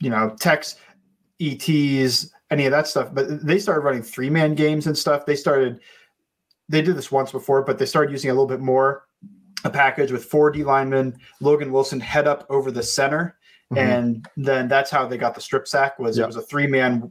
you 0.00 0.08
know, 0.08 0.34
techs, 0.40 0.76
ETs, 1.40 2.30
any 2.50 2.64
of 2.66 2.70
that 2.72 2.86
stuff, 2.86 3.10
but 3.12 3.46
they 3.46 3.58
started 3.58 3.82
running 3.82 4.02
three 4.02 4.30
man 4.30 4.54
games 4.54 4.86
and 4.86 4.96
stuff. 4.96 5.26
They 5.26 5.36
started, 5.36 5.80
they 6.70 6.82
did 6.82 6.96
this 6.96 7.10
once 7.10 7.32
before, 7.32 7.62
but 7.62 7.78
they 7.78 7.86
started 7.86 8.12
using 8.12 8.30
a 8.30 8.32
little 8.32 8.46
bit 8.46 8.60
more 8.60 9.06
a 9.64 9.70
package 9.70 10.12
with 10.12 10.24
four 10.24 10.50
D 10.50 10.64
linemen, 10.64 11.18
Logan 11.40 11.72
Wilson 11.72 12.00
head 12.00 12.26
up 12.26 12.46
over 12.48 12.70
the 12.70 12.82
center, 12.82 13.36
mm-hmm. 13.72 13.78
and 13.78 14.28
then 14.36 14.68
that's 14.68 14.90
how 14.90 15.06
they 15.06 15.18
got 15.18 15.34
the 15.34 15.40
strip 15.40 15.66
sack. 15.66 15.98
Was 15.98 16.16
yep. 16.16 16.24
it 16.24 16.26
was 16.28 16.36
a 16.36 16.42
three 16.42 16.66
man 16.66 17.10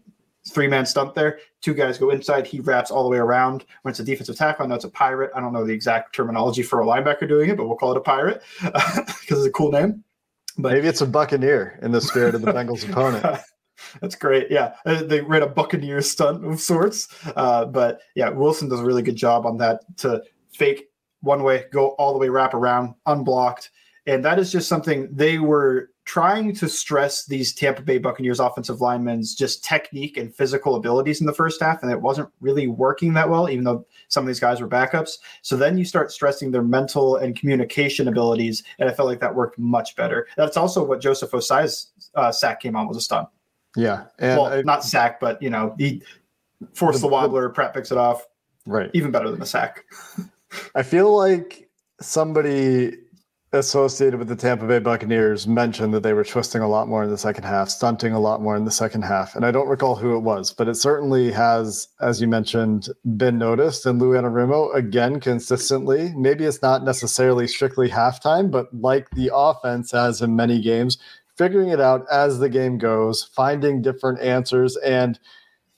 three 0.50 0.68
man 0.68 0.86
stunt 0.86 1.14
there. 1.14 1.40
Two 1.62 1.74
guys 1.74 1.98
go 1.98 2.10
inside. 2.10 2.48
He 2.48 2.62
wraps 2.62 2.90
all 2.90 3.04
the 3.04 3.10
way 3.10 3.18
around. 3.18 3.66
When 3.82 3.92
it's 3.92 4.00
a 4.00 4.04
defensive 4.04 4.38
tackle, 4.38 4.66
I 4.66 4.70
know 4.70 4.76
it's 4.76 4.86
a 4.86 4.90
pirate. 4.90 5.32
I 5.36 5.42
don't 5.42 5.54
know 5.54 5.66
the 5.66 5.74
exact 5.74 6.16
terminology 6.16 6.64
for 6.64 6.82
a 6.82 6.86
linebacker 6.86 7.28
doing 7.28 7.50
it, 7.50 7.58
but 7.58 7.68
we'll 7.68 7.78
call 7.78 7.92
it 7.92 7.98
a 7.98 8.02
pirate 8.02 8.42
because 8.64 9.30
it's 9.30 9.46
a 9.46 9.52
cool 9.52 9.72
name. 9.72 10.04
But 10.58 10.74
maybe 10.74 10.88
it's 10.88 11.02
a 11.02 11.06
buccaneer 11.06 11.80
in 11.82 11.92
the 11.92 12.02
spirit 12.02 12.36
of 12.36 12.42
the 12.42 12.52
Bengals 12.52 12.90
opponent. 12.90 13.42
That's 14.02 14.16
great. 14.16 14.48
Yeah, 14.50 14.76
uh, 14.86 15.04
they 15.04 15.22
ran 15.22 15.44
a 15.44 15.48
Buccaneer 15.48 16.02
stunt 16.02 16.46
of 16.46 16.60
sorts. 16.60 17.08
Uh, 17.36 17.66
but 17.66 18.02
yeah, 18.16 18.30
Wilson 18.30 18.70
does 18.70 18.80
a 18.80 18.86
really 18.86 19.02
good 19.02 19.16
job 19.16 19.46
on 19.46 19.58
that 19.58 19.82
to 19.98 20.24
fake 20.52 20.90
one 21.22 21.44
way, 21.44 21.66
go 21.72 21.90
all 22.00 22.14
the 22.14 22.20
way 22.20 22.30
wrap 22.30 22.54
around, 22.54 22.94
unblocked, 23.06 23.72
And 24.06 24.26
that 24.26 24.40
is 24.40 24.52
just 24.52 24.68
something 24.68 25.08
they 25.12 25.38
were 25.40 25.92
trying 26.06 26.56
to 26.56 26.68
stress 26.68 27.28
these 27.28 27.54
Tampa 27.54 27.84
Bay 27.84 28.00
Buccaneers 28.00 28.40
offensive 28.40 28.82
linemen's 28.82 29.36
just 29.36 29.64
technique 29.64 30.18
and 30.18 30.34
physical 30.34 30.74
abilities 30.76 31.22
in 31.22 31.28
the 31.28 31.34
first 31.34 31.62
half, 31.62 31.84
and 31.84 31.92
it 31.92 32.02
wasn't 32.02 32.28
really 32.42 32.66
working 32.66 33.14
that 33.14 33.30
well, 33.30 33.48
even 33.48 33.64
though 33.64 33.86
some 34.08 34.24
of 34.24 34.28
these 34.28 34.40
guys 34.40 34.62
were 34.62 34.68
backups. 34.68 35.20
So 35.44 35.56
then 35.56 35.78
you 35.78 35.86
start 35.86 36.12
stressing 36.12 36.50
their 36.50 36.64
mental 36.64 37.18
and 37.18 37.40
communication 37.40 38.08
abilities, 38.08 38.64
and 38.80 38.90
I 38.90 38.94
felt 38.94 39.08
like 39.08 39.20
that 39.20 39.36
worked 39.36 39.60
much 39.60 39.96
better. 39.96 40.26
That's 40.36 40.58
also 40.58 40.84
what 40.84 41.02
Joseph 41.02 41.30
Ossai's 41.30 41.92
uh, 42.16 42.32
sack 42.32 42.62
came 42.62 42.76
on 42.76 42.88
was 42.88 42.98
a 42.98 43.02
stun. 43.02 43.28
Yeah, 43.76 44.06
and 44.18 44.40
well, 44.40 44.54
I, 44.54 44.62
not 44.62 44.84
sack, 44.84 45.20
but 45.20 45.42
you 45.42 45.50
know 45.50 45.76
he 45.78 46.02
forced 46.74 47.02
the, 47.02 47.08
the 47.08 47.14
wobbler. 47.14 47.54
Pratt 47.54 47.74
picks 47.74 47.92
it 47.92 47.98
off. 47.98 48.26
Right, 48.66 48.90
even 48.94 49.12
better 49.12 49.30
than 49.32 49.42
a 49.42 49.46
sack. 49.46 49.86
I 50.76 50.84
feel 50.84 51.16
like 51.16 51.70
somebody 52.02 52.94
associated 53.52 54.20
with 54.20 54.28
the 54.28 54.36
Tampa 54.36 54.68
Bay 54.68 54.78
Buccaneers 54.78 55.48
mentioned 55.48 55.92
that 55.94 56.04
they 56.04 56.14
were 56.14 56.24
twisting 56.24 56.62
a 56.62 56.68
lot 56.68 56.88
more 56.88 57.04
in 57.04 57.10
the 57.10 57.18
second 57.18 57.44
half, 57.44 57.70
stunting 57.70 58.14
a 58.14 58.20
lot 58.20 58.42
more 58.42 58.56
in 58.56 58.64
the 58.64 58.72
second 58.72 59.02
half. 59.02 59.36
And 59.36 59.44
I 59.44 59.50
don't 59.50 59.68
recall 59.68 59.96
who 59.96 60.16
it 60.16 60.20
was, 60.20 60.54
but 60.54 60.68
it 60.68 60.76
certainly 60.76 61.32
has, 61.32 61.88
as 62.00 62.22
you 62.22 62.28
mentioned, 62.28 62.90
been 63.18 63.40
noticed. 63.40 63.88
And 63.88 64.00
Lou 64.00 64.12
Anarumo, 64.12 64.74
again, 64.76 65.20
consistently, 65.20 66.14
maybe 66.16 66.46
it's 66.46 66.62
not 66.62 66.84
necessarily 66.84 67.48
strictly 67.48 67.90
halftime, 67.90 68.52
but 68.52 68.68
like 68.72 69.10
the 69.12 69.32
offense 69.34 69.96
as 69.96 70.22
in 70.22 70.36
many 70.36 70.62
games, 70.62 71.00
figuring 71.40 71.70
it 71.70 71.80
out 71.80 72.06
as 72.12 72.38
the 72.38 72.50
game 72.50 72.78
goes, 72.78 73.24
finding 73.24 73.82
different 73.82 74.20
answers. 74.20 74.76
And 74.76 75.18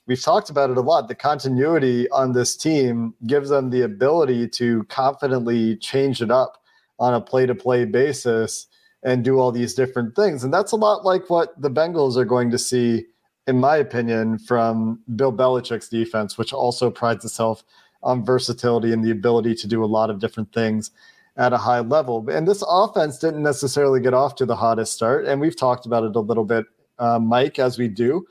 we've 0.07 0.19
talked 0.19 0.49
about 0.49 0.71
it 0.71 0.77
a 0.77 0.81
lot. 0.81 1.07
The 1.07 1.13
continuity 1.13 2.09
on 2.09 2.33
this 2.33 2.57
team 2.57 3.13
gives 3.27 3.49
them 3.49 3.69
the 3.69 3.83
ability 3.83 4.47
to 4.49 4.83
confidently 4.85 5.77
change 5.77 6.19
it 6.19 6.31
up 6.31 6.63
on 6.97 7.13
a 7.13 7.21
play 7.21 7.45
to 7.45 7.53
play 7.53 7.85
basis 7.85 8.65
and 9.03 9.23
do 9.23 9.37
all 9.37 9.51
these 9.51 9.75
different 9.75 10.15
things. 10.15 10.43
And 10.43 10.51
that's 10.51 10.71
a 10.71 10.75
lot 10.75 11.05
like 11.05 11.29
what 11.29 11.61
the 11.61 11.69
Bengals 11.69 12.17
are 12.17 12.25
going 12.25 12.49
to 12.49 12.57
see, 12.57 13.05
in 13.45 13.59
my 13.59 13.77
opinion, 13.77 14.39
from 14.39 14.99
Bill 15.15 15.31
Belichick's 15.31 15.89
defense, 15.89 16.39
which 16.39 16.53
also 16.53 16.89
prides 16.89 17.23
itself 17.23 17.63
on 18.01 18.25
versatility 18.25 18.93
and 18.93 19.03
the 19.03 19.11
ability 19.11 19.53
to 19.53 19.67
do 19.67 19.83
a 19.83 19.85
lot 19.85 20.09
of 20.09 20.17
different 20.17 20.51
things 20.53 20.89
at 21.37 21.53
a 21.53 21.57
high 21.57 21.79
level. 21.79 22.29
And 22.29 22.47
this 22.47 22.63
offense 22.67 23.17
didn't 23.17 23.43
necessarily 23.43 24.01
get 24.01 24.13
off 24.13 24.35
to 24.35 24.45
the 24.45 24.55
hottest 24.55 24.93
start. 24.93 25.25
And 25.25 25.39
we've 25.39 25.55
talked 25.55 25.85
about 25.85 26.03
it 26.03 26.15
a 26.15 26.19
little 26.19 26.43
bit, 26.43 26.65
uh, 26.99 27.19
Mike, 27.19 27.59
as 27.59 27.77
we 27.77 27.87
do. 27.87 28.25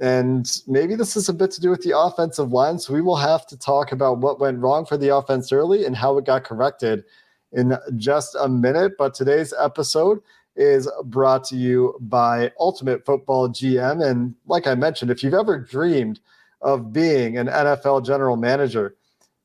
And 0.00 0.50
maybe 0.66 0.96
this 0.96 1.16
is 1.16 1.28
a 1.28 1.32
bit 1.32 1.52
to 1.52 1.60
do 1.60 1.70
with 1.70 1.82
the 1.82 1.96
offensive 1.96 2.52
line. 2.52 2.78
So 2.78 2.92
we 2.92 3.02
will 3.02 3.16
have 3.16 3.46
to 3.46 3.56
talk 3.56 3.92
about 3.92 4.18
what 4.18 4.40
went 4.40 4.58
wrong 4.58 4.84
for 4.84 4.96
the 4.96 5.14
offense 5.14 5.52
early 5.52 5.84
and 5.84 5.94
how 5.96 6.18
it 6.18 6.24
got 6.24 6.44
corrected 6.44 7.04
in 7.52 7.76
just 7.96 8.34
a 8.40 8.48
minute. 8.48 8.94
But 8.98 9.14
today's 9.14 9.54
episode 9.58 10.20
is 10.56 10.90
brought 11.04 11.44
to 11.44 11.56
you 11.56 11.96
by 12.00 12.50
Ultimate 12.58 13.04
Football 13.06 13.50
GM. 13.50 14.04
And 14.04 14.34
like 14.46 14.66
I 14.66 14.74
mentioned, 14.74 15.10
if 15.10 15.22
you've 15.22 15.34
ever 15.34 15.58
dreamed 15.58 16.18
of 16.60 16.92
being 16.92 17.38
an 17.38 17.46
NFL 17.46 18.04
general 18.04 18.36
manager, 18.36 18.96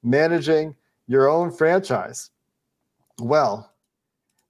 managing 0.04 0.76
your 1.08 1.30
own 1.30 1.52
franchise, 1.52 2.32
well, 3.20 3.74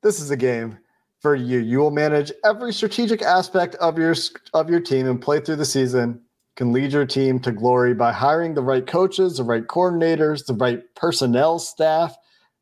this 0.04 0.20
is 0.20 0.32
a 0.32 0.38
game 0.38 0.78
for 1.20 1.36
you. 1.36 1.60
You 1.60 1.80
will 1.80 1.92
manage 1.92 2.32
every 2.46 2.74
strategic 2.74 3.22
aspect 3.22 3.76
of 3.76 3.98
your 3.98 4.16
of 4.54 4.70
your 4.70 4.80
team 4.80 5.08
and 5.08 5.22
play 5.22 5.40
through 5.40 5.58
the 5.58 5.66
season. 5.66 6.22
Can 6.56 6.72
lead 6.72 6.92
your 6.92 7.06
team 7.06 7.40
to 7.42 7.52
glory 7.52 7.94
by 7.94 8.12
hiring 8.12 8.56
the 8.56 8.64
right 8.64 8.86
coaches, 8.86 9.38
the 9.38 9.44
right 9.44 9.66
coordinators, 9.68 10.46
the 10.46 10.56
right 10.56 10.84
personnel 10.96 11.60
staff, 11.60 12.16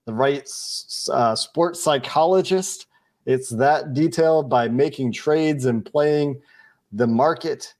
the 0.06 0.14
right 0.14 0.50
uh, 1.12 1.36
sports 1.36 1.82
psychologist. 1.82 2.88
It's 3.26 3.50
that 3.50 3.94
detailed 3.94 4.50
by 4.50 4.68
making 4.68 5.14
trades 5.14 5.66
and 5.66 5.86
playing 5.86 6.42
the 6.92 7.08
market. 7.08 7.74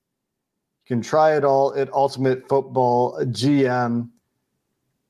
You 0.86 0.96
can 0.96 1.02
try 1.02 1.36
it 1.36 1.44
all 1.44 1.76
at 1.76 1.92
Ultimate 1.94 2.48
Football 2.48 3.18
GM. 3.26 4.10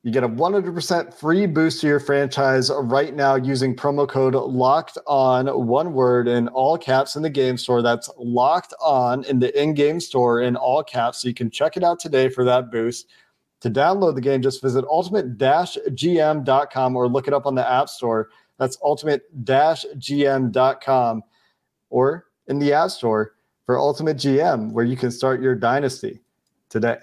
You 0.06 0.12
get 0.12 0.22
a 0.22 0.28
100% 0.28 1.12
free 1.12 1.46
boost 1.46 1.80
to 1.80 1.88
your 1.88 1.98
franchise 1.98 2.70
right 2.70 3.12
now 3.12 3.34
using 3.34 3.74
promo 3.74 4.08
code 4.08 4.36
locked 4.36 4.96
on, 5.04 5.48
one 5.66 5.94
word 5.94 6.28
in 6.28 6.46
all 6.46 6.78
caps 6.78 7.16
in 7.16 7.22
the 7.22 7.28
game 7.28 7.58
store. 7.58 7.82
That's 7.82 8.08
locked 8.16 8.72
on 8.80 9.24
in 9.24 9.40
the 9.40 9.60
in 9.60 9.74
game 9.74 9.98
store 9.98 10.42
in 10.42 10.54
all 10.54 10.84
caps. 10.84 11.22
So 11.22 11.26
you 11.26 11.34
can 11.34 11.50
check 11.50 11.76
it 11.76 11.82
out 11.82 11.98
today 11.98 12.28
for 12.28 12.44
that 12.44 12.70
boost. 12.70 13.08
To 13.62 13.68
download 13.68 14.14
the 14.14 14.20
game, 14.20 14.42
just 14.42 14.62
visit 14.62 14.84
ultimate-gm.com 14.84 16.96
or 16.96 17.08
look 17.08 17.26
it 17.26 17.34
up 17.34 17.46
on 17.46 17.56
the 17.56 17.68
App 17.68 17.88
Store. 17.88 18.28
That's 18.60 18.78
ultimate-gm.com 18.84 21.22
or 21.90 22.26
in 22.46 22.60
the 22.60 22.72
App 22.72 22.90
Store 22.90 23.32
for 23.64 23.76
Ultimate 23.76 24.18
GM, 24.18 24.70
where 24.70 24.84
you 24.84 24.96
can 24.96 25.10
start 25.10 25.42
your 25.42 25.56
dynasty 25.56 26.20
today. 26.68 26.98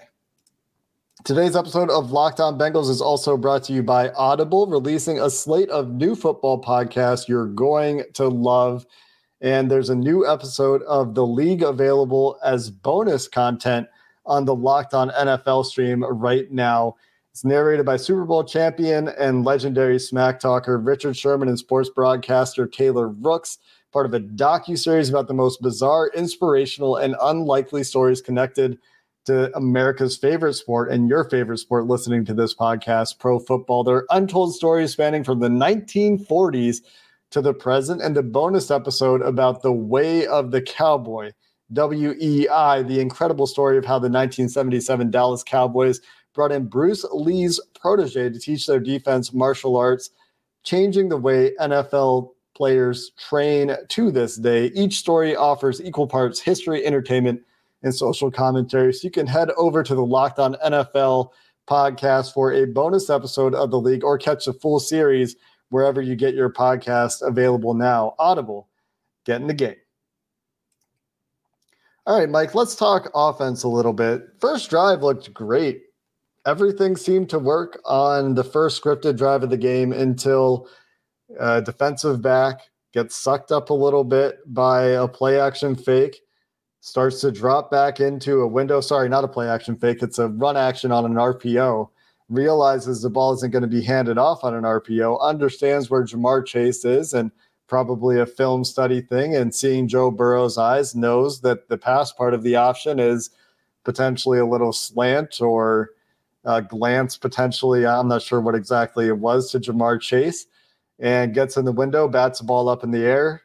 Today's 1.24 1.56
episode 1.56 1.88
of 1.88 2.12
Locked 2.12 2.38
On 2.38 2.58
Bengals 2.58 2.90
is 2.90 3.00
also 3.00 3.38
brought 3.38 3.64
to 3.64 3.72
you 3.72 3.82
by 3.82 4.10
Audible, 4.10 4.66
releasing 4.66 5.18
a 5.18 5.30
slate 5.30 5.70
of 5.70 5.88
new 5.88 6.14
football 6.14 6.60
podcasts 6.60 7.28
you're 7.28 7.46
going 7.46 8.02
to 8.12 8.28
love. 8.28 8.84
And 9.40 9.70
there's 9.70 9.88
a 9.88 9.94
new 9.94 10.28
episode 10.28 10.82
of 10.82 11.14
The 11.14 11.26
League 11.26 11.62
available 11.62 12.38
as 12.44 12.68
bonus 12.68 13.26
content 13.26 13.88
on 14.26 14.44
the 14.44 14.54
Locked 14.54 14.92
On 14.92 15.08
NFL 15.08 15.64
stream 15.64 16.04
right 16.04 16.52
now. 16.52 16.96
It's 17.30 17.42
narrated 17.42 17.86
by 17.86 17.96
Super 17.96 18.26
Bowl 18.26 18.44
champion 18.44 19.08
and 19.08 19.46
legendary 19.46 19.98
smack 19.98 20.38
talker 20.38 20.76
Richard 20.76 21.16
Sherman 21.16 21.48
and 21.48 21.58
sports 21.58 21.88
broadcaster 21.88 22.66
Taylor 22.66 23.08
Rooks, 23.08 23.56
part 23.94 24.04
of 24.04 24.12
a 24.12 24.20
docu 24.20 24.78
series 24.78 25.08
about 25.08 25.28
the 25.28 25.32
most 25.32 25.62
bizarre, 25.62 26.10
inspirational, 26.14 26.96
and 26.96 27.16
unlikely 27.22 27.82
stories 27.82 28.20
connected 28.20 28.78
to 29.24 29.54
America's 29.56 30.16
favorite 30.16 30.54
sport 30.54 30.90
and 30.90 31.08
your 31.08 31.28
favorite 31.28 31.58
sport. 31.58 31.86
Listening 31.86 32.24
to 32.26 32.34
this 32.34 32.54
podcast, 32.54 33.18
pro 33.18 33.38
football, 33.38 33.84
there 33.84 33.96
are 33.96 34.06
untold 34.10 34.54
stories 34.54 34.92
spanning 34.92 35.24
from 35.24 35.40
the 35.40 35.48
1940s 35.48 36.82
to 37.30 37.40
the 37.40 37.54
present, 37.54 38.00
and 38.00 38.16
a 38.16 38.22
bonus 38.22 38.70
episode 38.70 39.20
about 39.22 39.62
the 39.62 39.72
way 39.72 40.26
of 40.26 40.52
the 40.52 40.62
cowboy 40.62 41.32
WEI, 41.72 42.82
the 42.82 43.00
incredible 43.00 43.46
story 43.46 43.76
of 43.76 43.84
how 43.84 43.98
the 43.98 44.08
1977 44.08 45.10
Dallas 45.10 45.42
Cowboys 45.42 46.00
brought 46.34 46.52
in 46.52 46.66
Bruce 46.66 47.04
Lee's 47.12 47.60
protege 47.80 48.30
to 48.30 48.38
teach 48.38 48.66
their 48.66 48.80
defense 48.80 49.32
martial 49.32 49.76
arts, 49.76 50.10
changing 50.62 51.08
the 51.08 51.16
way 51.16 51.52
NFL 51.60 52.30
players 52.54 53.10
train 53.18 53.74
to 53.88 54.10
this 54.10 54.36
day. 54.36 54.66
Each 54.66 54.98
story 54.98 55.34
offers 55.34 55.82
equal 55.82 56.06
parts 56.06 56.40
history, 56.40 56.84
entertainment, 56.86 57.40
and 57.84 57.94
social 57.94 58.30
commentary. 58.30 58.92
So 58.92 59.04
you 59.04 59.10
can 59.10 59.26
head 59.26 59.50
over 59.56 59.82
to 59.82 59.94
the 59.94 60.04
Locked 60.04 60.40
On 60.40 60.54
NFL 60.64 61.30
podcast 61.68 62.32
for 62.32 62.52
a 62.52 62.66
bonus 62.66 63.08
episode 63.08 63.54
of 63.54 63.70
the 63.70 63.80
league 63.80 64.04
or 64.04 64.18
catch 64.18 64.46
the 64.46 64.52
full 64.52 64.80
series 64.80 65.36
wherever 65.70 66.02
you 66.02 66.16
get 66.16 66.34
your 66.34 66.50
podcast 66.50 67.26
available 67.26 67.74
now. 67.74 68.14
Audible, 68.18 68.68
get 69.24 69.40
in 69.40 69.46
the 69.46 69.54
game. 69.54 69.76
All 72.06 72.18
right, 72.18 72.28
Mike, 72.28 72.54
let's 72.54 72.76
talk 72.76 73.10
offense 73.14 73.62
a 73.62 73.68
little 73.68 73.94
bit. 73.94 74.22
First 74.38 74.68
drive 74.68 75.02
looked 75.02 75.32
great. 75.32 75.82
Everything 76.46 76.96
seemed 76.96 77.30
to 77.30 77.38
work 77.38 77.80
on 77.86 78.34
the 78.34 78.44
first 78.44 78.82
scripted 78.82 79.16
drive 79.16 79.42
of 79.42 79.48
the 79.48 79.56
game 79.56 79.92
until 79.92 80.68
a 81.40 81.62
defensive 81.62 82.20
back 82.20 82.60
gets 82.92 83.16
sucked 83.16 83.50
up 83.50 83.70
a 83.70 83.74
little 83.74 84.04
bit 84.04 84.40
by 84.46 84.84
a 84.84 85.08
play 85.08 85.40
action 85.40 85.74
fake, 85.74 86.20
starts 86.84 87.20
to 87.22 87.32
drop 87.32 87.70
back 87.70 88.00
into 88.00 88.42
a 88.42 88.46
window. 88.46 88.80
Sorry, 88.80 89.08
not 89.08 89.24
a 89.24 89.28
play 89.28 89.48
action 89.48 89.76
fake, 89.76 90.02
it's 90.02 90.18
a 90.18 90.28
run 90.28 90.56
action 90.56 90.92
on 90.92 91.04
an 91.04 91.14
RPO. 91.14 91.88
Realizes 92.28 93.02
the 93.02 93.10
ball 93.10 93.32
isn't 93.34 93.50
going 93.50 93.62
to 93.62 93.68
be 93.68 93.82
handed 93.82 94.18
off 94.18 94.44
on 94.44 94.54
an 94.54 94.64
RPO, 94.64 95.20
understands 95.20 95.90
where 95.90 96.04
Ja'Marr 96.04 96.44
Chase 96.46 96.84
is, 96.84 97.12
and– 97.14 97.30
probably 97.66 98.20
a 98.20 98.26
film 98.26 98.64
study 98.64 99.00
thing. 99.00 99.34
And 99.34 99.54
seeing 99.54 99.88
Joe 99.88 100.10
Burrow's 100.10 100.58
eyes 100.58 100.94
knows 100.94 101.40
that 101.40 101.68
the 101.68 101.78
pass 101.78 102.12
part 102.12 102.34
of 102.34 102.42
the 102.42 102.56
option 102.56 102.98
is 102.98 103.30
potentially 103.84 104.38
a 104.38 104.46
little 104.46 104.72
slant 104.72 105.40
or 105.40 105.90
a 106.44 106.62
glance, 106.62 107.16
potentially. 107.16 107.86
I'm 107.86 108.08
not 108.08 108.22
sure 108.22 108.40
what 108.40 108.54
exactly 108.54 109.08
it 109.08 109.18
was 109.18 109.50
to 109.50 109.60
Ja'Marr 109.60 110.00
Chase 110.00 110.46
and 110.98 111.34
gets 111.34 111.56
in 111.56 111.64
the 111.64 111.72
window, 111.72 112.06
bats 112.06 112.38
the 112.38 112.44
ball 112.44 112.68
up 112.68 112.84
in 112.84 112.90
the 112.90 113.04
air. 113.04 113.42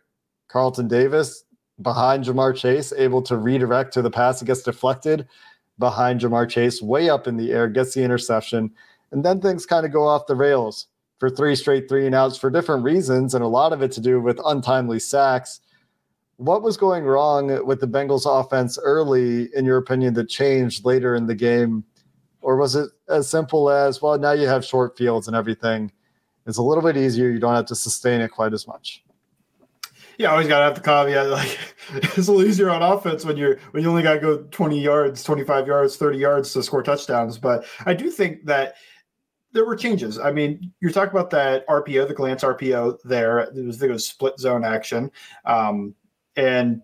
Carlton 0.48 0.88
Davis 0.88 1.44
behind 1.82 2.26
Ja'Marr 2.26 2.56
Chase, 2.56 2.94
able 2.98 3.22
to 3.24 3.38
redirect 3.38 3.94
to 3.94 4.02
the 4.02 4.12
pass. 4.12 4.42
It 4.42 4.46
gets 4.46 4.64
deflected 4.64 5.28
behind 5.78 6.22
Ja'Marr 6.22 6.50
Chase, 6.50 6.82
way 6.82 7.10
up 7.10 7.28
in 7.28 7.38
the 7.38 7.52
air, 7.52 7.68
gets 7.68 7.94
the 7.94 8.04
interception. 8.04 8.72
And 9.12 9.24
then 9.24 9.42
things 9.42 9.66
kind 9.66 9.86
of 9.86 9.92
go 9.92 10.06
off 10.08 10.28
the 10.28 10.36
rails 10.36 10.88
for 11.20 11.30
three 11.30 11.56
straight 11.56 11.90
three 11.90 12.06
and 12.06 12.16
outs 12.16 12.38
for 12.38 12.50
different 12.50 12.84
reasons, 12.84 13.34
and 13.34 13.44
a 13.44 13.48
lot 13.48 13.74
of 13.74 13.82
it 13.82 13.92
to 13.94 14.02
do 14.02 14.22
with 14.22 14.40
untimely 14.46 15.00
sacks. 15.00 15.62
What 16.38 16.62
was 16.62 16.78
going 16.78 17.04
wrong 17.04 17.66
with 17.66 17.82
the 17.82 17.88
Bengals 17.88 18.26
offense 18.26 18.80
early, 18.82 19.50
in 19.54 19.66
your 19.66 19.78
opinion, 19.78 20.14
that 20.14 20.30
changed 20.30 20.86
later 20.86 21.16
in 21.16 21.28
the 21.28 21.36
game? 21.36 21.84
Or 22.42 22.56
was 22.56 22.76
it 22.76 22.90
as 23.10 23.30
simple 23.30 23.70
as, 23.70 24.02
well, 24.02 24.18
now 24.18 24.32
you 24.32 24.48
have 24.48 24.64
short 24.64 24.98
fields 24.98 25.28
and 25.28 25.36
everything? 25.36 25.92
It's 26.46 26.58
a 26.58 26.62
little 26.62 26.84
bit 26.84 26.96
easier. 26.96 27.30
You 27.30 27.40
don't 27.40 27.56
have 27.56 27.66
to 27.66 27.76
sustain 27.76 28.22
it 28.22 28.32
quite 28.32 28.54
as 28.54 28.66
much. 28.66 29.04
Yeah, 30.20 30.32
always 30.32 30.48
gotta 30.50 30.66
have 30.66 30.76
the 30.76 30.82
caveat 30.82 31.30
like 31.30 31.58
it's 31.94 32.28
a 32.28 32.32
little 32.32 32.44
easier 32.44 32.70
on 32.70 32.84
offense 32.84 33.24
when 33.24 33.38
you're 33.38 33.58
when 33.72 33.82
you 33.82 33.90
only 33.90 34.04
gotta 34.04 34.20
go 34.20 34.44
20 34.52 34.78
yards, 34.78 35.24
25 35.24 35.66
yards, 35.66 35.96
30 35.96 36.18
yards 36.18 36.52
to 36.54 36.62
score 36.62 36.84
touchdowns. 36.84 37.38
But 37.38 37.66
I 37.86 37.94
do 37.94 38.12
think 38.12 38.46
that 38.46 38.76
there 39.54 39.64
were 39.66 39.78
changes. 39.78 40.20
I 40.20 40.34
mean, 40.34 40.74
you're 40.82 40.92
talking 40.92 41.18
about 41.18 41.30
that 41.30 41.66
RPO, 41.68 42.10
the 42.10 42.14
glance 42.14 42.44
RPO 42.44 43.00
there. 43.06 43.40
It 43.40 43.66
was, 43.66 43.82
it 43.82 43.90
was 43.90 44.08
split 44.08 44.38
zone 44.38 44.66
action. 44.66 45.10
Um, 45.46 45.96
and 46.36 46.82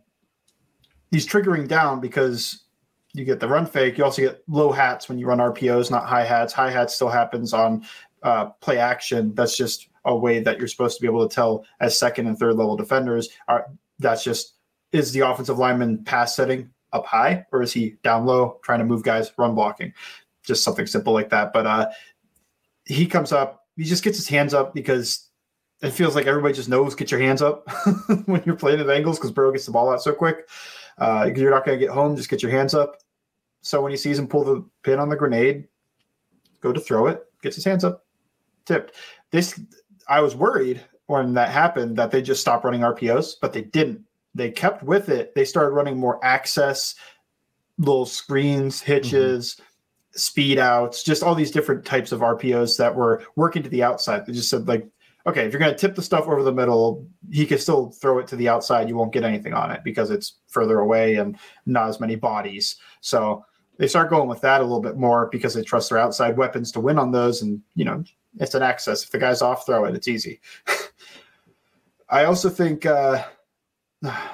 he's 1.11 1.27
triggering 1.27 1.67
down 1.67 1.99
because 1.99 2.63
you 3.13 3.25
get 3.25 3.41
the 3.41 3.49
run 3.49 3.65
fake. 3.65 3.97
You 3.97 4.05
also 4.05 4.21
get 4.21 4.43
low 4.47 4.71
hats 4.71 5.09
when 5.09 5.19
you 5.19 5.27
run 5.27 5.39
RPOs, 5.39 5.91
not 5.91 6.05
high 6.05 6.25
hats. 6.25 6.53
High 6.53 6.71
hats 6.71 6.95
still 6.95 7.09
happens 7.09 7.53
on 7.53 7.85
uh, 8.23 8.45
play 8.61 8.77
action. 8.77 9.35
That's 9.35 9.57
just 9.57 9.89
a 10.05 10.15
way 10.15 10.39
that 10.39 10.57
you're 10.57 10.67
supposed 10.67 10.97
to 10.97 11.01
be 11.01 11.07
able 11.07 11.27
to 11.27 11.33
tell 11.33 11.65
as 11.79 11.97
second 11.97 12.27
and 12.27 12.37
third 12.37 12.55
level 12.55 12.75
defenders. 12.75 13.29
Are, 13.47 13.67
that's 13.99 14.23
just 14.23 14.55
is 14.91 15.11
the 15.11 15.21
offensive 15.21 15.57
lineman 15.57 16.03
pass 16.03 16.35
setting 16.35 16.69
up 16.93 17.05
high 17.05 17.45
or 17.51 17.61
is 17.61 17.73
he 17.73 17.97
down 18.03 18.25
low 18.25 18.59
trying 18.63 18.79
to 18.79 18.85
move 18.85 19.03
guys 19.03 19.31
run 19.37 19.55
blocking? 19.55 19.93
Just 20.43 20.63
something 20.63 20.87
simple 20.87 21.13
like 21.13 21.29
that. 21.29 21.51
But 21.51 21.65
uh, 21.65 21.89
he 22.85 23.07
comes 23.07 23.31
up, 23.31 23.65
he 23.75 23.83
just 23.83 24.03
gets 24.03 24.17
his 24.17 24.27
hands 24.27 24.53
up 24.53 24.73
because 24.73 25.29
it 25.81 25.91
feels 25.91 26.15
like 26.15 26.27
everybody 26.27 26.53
just 26.53 26.69
knows 26.69 26.95
get 26.95 27.11
your 27.11 27.19
hands 27.19 27.41
up 27.41 27.69
when 28.25 28.41
you're 28.45 28.55
playing 28.55 28.79
the 28.79 28.85
Bengals 28.85 29.15
because 29.15 29.31
Burrow 29.31 29.51
gets 29.51 29.65
the 29.65 29.71
ball 29.71 29.91
out 29.91 30.01
so 30.01 30.13
quick. 30.13 30.47
Uh, 30.97 31.29
you're 31.35 31.51
not 31.51 31.65
going 31.65 31.77
to 31.77 31.85
get 31.85 31.93
home, 31.93 32.15
just 32.15 32.29
get 32.29 32.41
your 32.41 32.51
hands 32.51 32.73
up. 32.73 32.97
So 33.61 33.81
when 33.81 33.91
he 33.91 33.97
sees 33.97 34.17
him 34.17 34.27
pull 34.27 34.43
the 34.43 34.65
pin 34.83 34.99
on 34.99 35.09
the 35.09 35.15
grenade, 35.15 35.67
go 36.61 36.71
to 36.71 36.79
throw 36.79 37.07
it, 37.07 37.23
gets 37.41 37.55
his 37.55 37.65
hands 37.65 37.83
up, 37.83 38.05
tipped. 38.65 38.95
This 39.31 39.59
I 40.07 40.21
was 40.21 40.35
worried 40.35 40.81
when 41.07 41.33
that 41.33 41.49
happened 41.49 41.97
that 41.97 42.11
they 42.11 42.21
just 42.21 42.41
stopped 42.41 42.65
running 42.65 42.81
RPOs, 42.81 43.33
but 43.41 43.53
they 43.53 43.61
didn't. 43.61 44.01
They 44.33 44.51
kept 44.51 44.83
with 44.83 45.09
it. 45.09 45.33
They 45.33 45.45
started 45.45 45.71
running 45.71 45.97
more 45.97 46.23
access, 46.23 46.95
little 47.77 48.05
screens, 48.05 48.81
hitches. 48.81 49.55
Mm-hmm 49.55 49.63
speed 50.15 50.57
outs, 50.57 51.03
just 51.03 51.23
all 51.23 51.35
these 51.35 51.51
different 51.51 51.85
types 51.85 52.11
of 52.11 52.21
RPOs 52.21 52.77
that 52.77 52.95
were 52.95 53.23
working 53.35 53.63
to 53.63 53.69
the 53.69 53.83
outside. 53.83 54.25
They 54.25 54.33
just 54.33 54.49
said 54.49 54.67
like, 54.67 54.87
okay, 55.27 55.45
if 55.45 55.51
you're 55.51 55.59
going 55.59 55.73
to 55.73 55.77
tip 55.77 55.95
the 55.95 56.01
stuff 56.01 56.27
over 56.27 56.43
the 56.43 56.51
middle, 56.51 57.07
he 57.31 57.45
can 57.45 57.57
still 57.57 57.91
throw 57.91 58.19
it 58.19 58.27
to 58.27 58.35
the 58.35 58.47
outside. 58.47 58.87
You 58.87 58.95
won't 58.95 59.13
get 59.13 59.23
anything 59.23 59.53
on 59.53 59.71
it 59.71 59.81
because 59.83 60.11
it's 60.11 60.39
further 60.47 60.79
away 60.79 61.15
and 61.15 61.37
not 61.65 61.89
as 61.89 61.99
many 61.99 62.15
bodies. 62.15 62.77
So 63.01 63.43
they 63.77 63.87
start 63.87 64.09
going 64.09 64.29
with 64.29 64.41
that 64.41 64.61
a 64.61 64.63
little 64.63 64.81
bit 64.81 64.97
more 64.97 65.27
because 65.31 65.53
they 65.53 65.63
trust 65.63 65.89
their 65.89 65.97
outside 65.97 66.37
weapons 66.37 66.71
to 66.73 66.79
win 66.79 66.99
on 66.99 67.11
those. 67.11 67.41
And 67.41 67.61
you 67.75 67.85
know, 67.85 68.03
it's 68.39 68.55
an 68.55 68.63
access. 68.63 69.03
If 69.03 69.11
the 69.11 69.17
guy's 69.17 69.41
off, 69.41 69.65
throw 69.65 69.85
it. 69.85 69.95
It's 69.95 70.07
easy. 70.07 70.41
I 72.09 72.25
also 72.25 72.49
think 72.49 72.85
uh, 72.85 73.23
I 74.03 74.29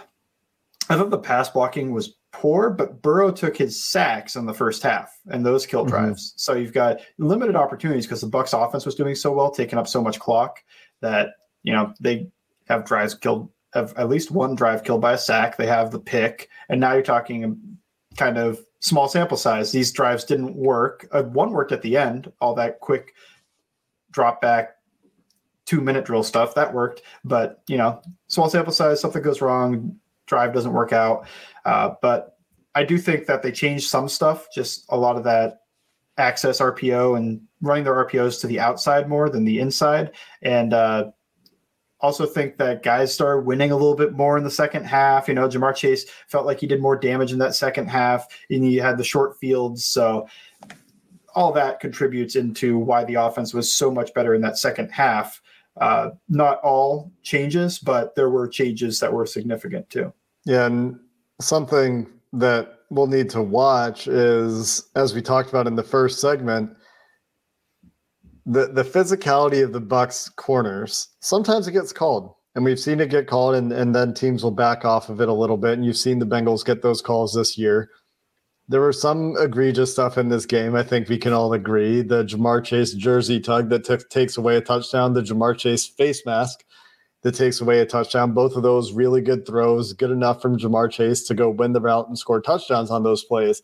thought 0.89 1.09
the 1.09 1.17
pass 1.17 1.49
blocking 1.49 1.91
was 1.91 2.15
poor, 2.31 2.69
but 2.69 3.01
Burrow 3.01 3.31
took 3.31 3.55
his 3.55 3.81
sacks 3.81 4.35
in 4.35 4.45
the 4.45 4.53
first 4.53 4.83
half 4.83 5.17
and 5.29 5.45
those 5.45 5.65
kill 5.65 5.81
mm-hmm. 5.81 5.91
drives. 5.91 6.29
Mm-hmm. 6.29 6.37
So 6.37 6.53
you've 6.53 6.73
got 6.73 7.01
limited 7.17 7.55
opportunities 7.55 8.05
because 8.05 8.21
the 8.21 8.29
Bucs 8.29 8.53
offense 8.53 8.85
was 8.85 8.95
doing 8.95 9.15
so 9.15 9.31
well, 9.31 9.51
taking 9.51 9.79
up 9.79 9.87
so 9.87 10.01
much 10.01 10.19
clock 10.19 10.63
that 11.01 11.29
you 11.63 11.73
know 11.73 11.93
they 11.99 12.29
have 12.67 12.85
drives 12.85 13.13
killed 13.13 13.49
have 13.73 13.93
at 13.97 14.09
least 14.09 14.31
one 14.31 14.55
drive 14.55 14.83
killed 14.83 15.01
by 15.01 15.13
a 15.13 15.17
sack. 15.17 15.57
They 15.57 15.67
have 15.67 15.91
the 15.91 15.99
pick, 15.99 16.49
and 16.69 16.79
now 16.79 16.93
you're 16.93 17.03
talking 17.03 17.77
kind 18.17 18.37
of 18.37 18.59
small 18.79 19.07
sample 19.07 19.37
size. 19.37 19.71
These 19.71 19.91
drives 19.91 20.25
didn't 20.25 20.55
work. 20.55 21.07
Uh, 21.11 21.23
one 21.23 21.51
worked 21.51 21.71
at 21.71 21.81
the 21.81 21.95
end, 21.95 22.31
all 22.41 22.53
that 22.55 22.79
quick 22.79 23.13
drop 24.11 24.41
back, 24.41 24.77
two 25.65 25.81
minute 25.81 26.05
drill 26.05 26.23
stuff 26.23 26.55
that 26.55 26.73
worked. 26.73 27.01
But 27.23 27.61
you 27.67 27.77
know, 27.77 28.01
small 28.27 28.49
sample 28.49 28.73
size, 28.73 28.99
something 29.01 29.21
goes 29.21 29.41
wrong, 29.41 29.97
drive 30.27 30.53
doesn't 30.53 30.73
work 30.73 30.93
out. 30.93 31.27
Uh, 31.65 31.95
but 32.01 32.37
I 32.75 32.83
do 32.83 32.97
think 32.97 33.25
that 33.25 33.41
they 33.41 33.51
changed 33.51 33.89
some 33.89 34.07
stuff, 34.07 34.47
just 34.53 34.85
a 34.89 34.97
lot 34.97 35.17
of 35.17 35.23
that 35.25 35.61
access 36.17 36.59
RPO 36.59 37.17
and 37.17 37.41
running 37.61 37.83
their 37.83 38.05
RPOs 38.05 38.39
to 38.41 38.47
the 38.47 38.59
outside 38.59 39.09
more 39.09 39.29
than 39.29 39.43
the 39.43 39.59
inside. 39.59 40.11
And 40.41 40.73
uh, 40.73 41.11
also 41.99 42.25
think 42.25 42.57
that 42.57 42.83
guys 42.83 43.13
started 43.13 43.45
winning 43.45 43.71
a 43.71 43.75
little 43.75 43.95
bit 43.95 44.13
more 44.13 44.37
in 44.37 44.43
the 44.43 44.51
second 44.51 44.85
half. 44.85 45.27
You 45.27 45.33
know, 45.33 45.47
Ja'Marr 45.47 45.75
Chase 45.75 46.05
felt 46.27 46.45
like 46.45 46.59
he 46.59 46.67
did 46.67 46.81
more 46.81 46.95
damage 46.97 47.31
in 47.31 47.39
that 47.39 47.55
second 47.55 47.87
half, 47.87 48.27
and 48.49 48.63
he 48.63 48.77
had 48.77 48.97
the 48.97 49.03
short 49.03 49.37
fields. 49.39 49.85
So 49.85 50.27
all 51.35 51.51
that 51.53 51.79
contributes 51.79 52.35
into 52.35 52.77
why 52.77 53.03
the 53.03 53.15
offense 53.15 53.53
was 53.53 53.73
so 53.73 53.91
much 53.91 54.13
better 54.13 54.33
in 54.33 54.41
that 54.41 54.57
second 54.57 54.89
half. 54.89 55.41
Uh, 55.79 56.11
not 56.27 56.59
all 56.61 57.11
changes, 57.23 57.79
but 57.79 58.13
there 58.15 58.29
were 58.29 58.47
changes 58.47 58.99
that 58.99 59.11
were 59.11 59.25
significant 59.25 59.89
too. 59.89 60.11
Yeah, 60.45 60.65
and 60.65 60.99
something 61.39 62.07
that 62.33 62.79
we'll 62.89 63.07
need 63.07 63.29
to 63.29 63.41
watch 63.41 64.07
is, 64.07 64.89
as 64.95 65.13
we 65.13 65.21
talked 65.21 65.49
about 65.49 65.67
in 65.67 65.75
the 65.75 65.83
first 65.83 66.19
segment, 66.19 66.75
the 68.45 68.67
the 68.67 68.83
physicality 68.83 69.63
of 69.63 69.71
the 69.71 69.81
Bucs 69.81 70.33
corners. 70.35 71.09
Sometimes 71.21 71.67
it 71.67 71.73
gets 71.73 71.93
called, 71.93 72.33
and 72.55 72.65
we've 72.65 72.79
seen 72.79 72.99
it 72.99 73.09
get 73.09 73.27
called, 73.27 73.55
and, 73.55 73.71
and 73.71 73.95
then 73.95 74.13
teams 74.13 74.43
will 74.43 74.51
back 74.51 74.83
off 74.83 75.09
of 75.09 75.21
it 75.21 75.29
a 75.29 75.33
little 75.33 75.57
bit. 75.57 75.73
And 75.73 75.85
you've 75.85 75.97
seen 75.97 76.19
the 76.19 76.25
Bengals 76.25 76.65
get 76.65 76.81
those 76.81 77.01
calls 77.01 77.33
this 77.33 77.57
year. 77.57 77.89
There 78.67 78.81
was 78.81 79.01
some 79.01 79.35
egregious 79.37 79.91
stuff 79.91 80.17
in 80.17 80.29
this 80.29 80.45
game. 80.45 80.75
I 80.75 80.83
think 80.83 81.09
we 81.09 81.17
can 81.17 81.33
all 81.33 81.51
agree. 81.53 82.01
The 82.01 82.23
Ja'Marr 82.23 82.63
Chase 82.63 82.93
jersey 82.93 83.39
tug 83.39 83.69
that 83.69 83.83
t- 83.83 83.97
takes 84.09 84.37
away 84.37 84.55
a 84.55 84.61
touchdown, 84.61 85.13
the 85.13 85.21
Ja'Marr 85.21 85.57
Chase 85.57 85.87
face 85.87 86.25
mask 86.25 86.63
that 87.23 87.35
takes 87.35 87.59
away 87.59 87.79
a 87.79 87.85
touchdown. 87.85 88.33
Both 88.33 88.55
of 88.55 88.63
those 88.63 88.93
really 88.93 89.21
good 89.21 89.45
throws, 89.45 89.93
good 89.93 90.11
enough 90.11 90.41
from 90.41 90.57
Ja'Marr 90.57 90.89
Chase 90.89 91.23
to 91.23 91.33
go 91.33 91.49
win 91.49 91.73
the 91.73 91.81
route 91.81 92.07
and 92.07 92.17
score 92.17 92.41
touchdowns 92.41 92.91
on 92.91 93.03
those 93.03 93.23
plays. 93.23 93.61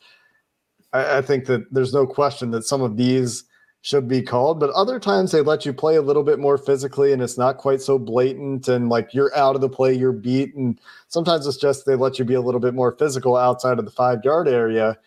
I, 0.94 1.18
I 1.18 1.22
think 1.22 1.46
that 1.46 1.62
there's 1.72 1.94
no 1.94 2.06
question 2.06 2.52
that 2.52 2.64
some 2.64 2.82
of 2.82 2.98
these 2.98 3.46
should 3.88 4.06
be 4.06 4.22
called, 4.22 4.60
but 4.60 4.70
other 4.72 5.00
times 5.00 5.32
they 5.32 5.40
let 5.40 5.66
you 5.66 5.72
play 5.72 5.96
a 5.96 6.02
little 6.02 6.24
bit 6.24 6.40
more 6.40 6.58
physically 6.58 7.14
and 7.14 7.22
it's 7.22 7.38
not 7.38 7.58
quite 7.58 7.82
so 7.82 7.98
blatant 7.98 8.68
and 8.68 8.90
like 8.90 9.14
you're 9.14 9.34
out 9.34 9.56
of 9.56 9.62
the 9.62 9.70
play, 9.70 9.94
you're 9.94 10.12
beat. 10.12 10.54
And 10.56 10.78
sometimes 11.08 11.48
it's 11.48 11.56
just 11.56 11.86
they 11.86 11.96
let 11.96 12.20
you 12.20 12.26
be 12.26 12.34
a 12.34 12.42
little 12.42 12.60
bit 12.60 12.74
more 12.74 12.98
physical 12.98 13.38
outside 13.38 13.80
of 13.80 13.86
the 13.86 13.92
five 13.92 14.26
yard 14.26 14.50
area. 14.50 14.98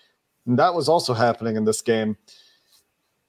And 0.47 0.59
that 0.59 0.73
was 0.75 0.89
also 0.89 1.13
happening 1.13 1.57
in 1.57 1.67
this 1.67 1.83
game. 1.83 2.17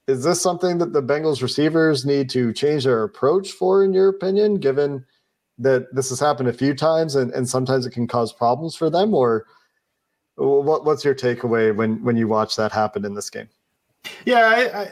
Is 0.06 0.24
this 0.24 0.40
something 0.40 0.78
that 0.78 0.94
the 0.94 1.02
Bengals 1.02 1.42
receivers 1.42 2.06
need 2.06 2.30
to 2.30 2.54
change 2.54 2.84
their 2.84 3.02
approach 3.02 3.52
for, 3.52 3.84
in 3.84 3.92
your 3.92 4.08
opinion, 4.08 4.54
given 4.54 5.04
that 5.58 5.94
this 5.94 6.08
has 6.08 6.18
happened 6.18 6.48
a 6.48 6.54
few 6.54 6.72
times 6.74 7.14
and, 7.14 7.30
and 7.32 7.46
sometimes 7.46 7.84
it 7.84 7.90
can 7.90 8.06
cause 8.06 8.32
problems 8.32 8.74
for 8.74 8.88
them? 8.88 9.12
Or 9.12 9.44
what, 10.36 10.86
what's 10.86 11.04
your 11.04 11.14
takeaway 11.14 11.76
when, 11.76 12.02
when 12.02 12.16
you 12.16 12.26
watch 12.26 12.56
that 12.56 12.72
happen 12.72 13.04
in 13.04 13.12
this 13.12 13.28
game? 13.28 13.50
Yeah, 14.24 14.90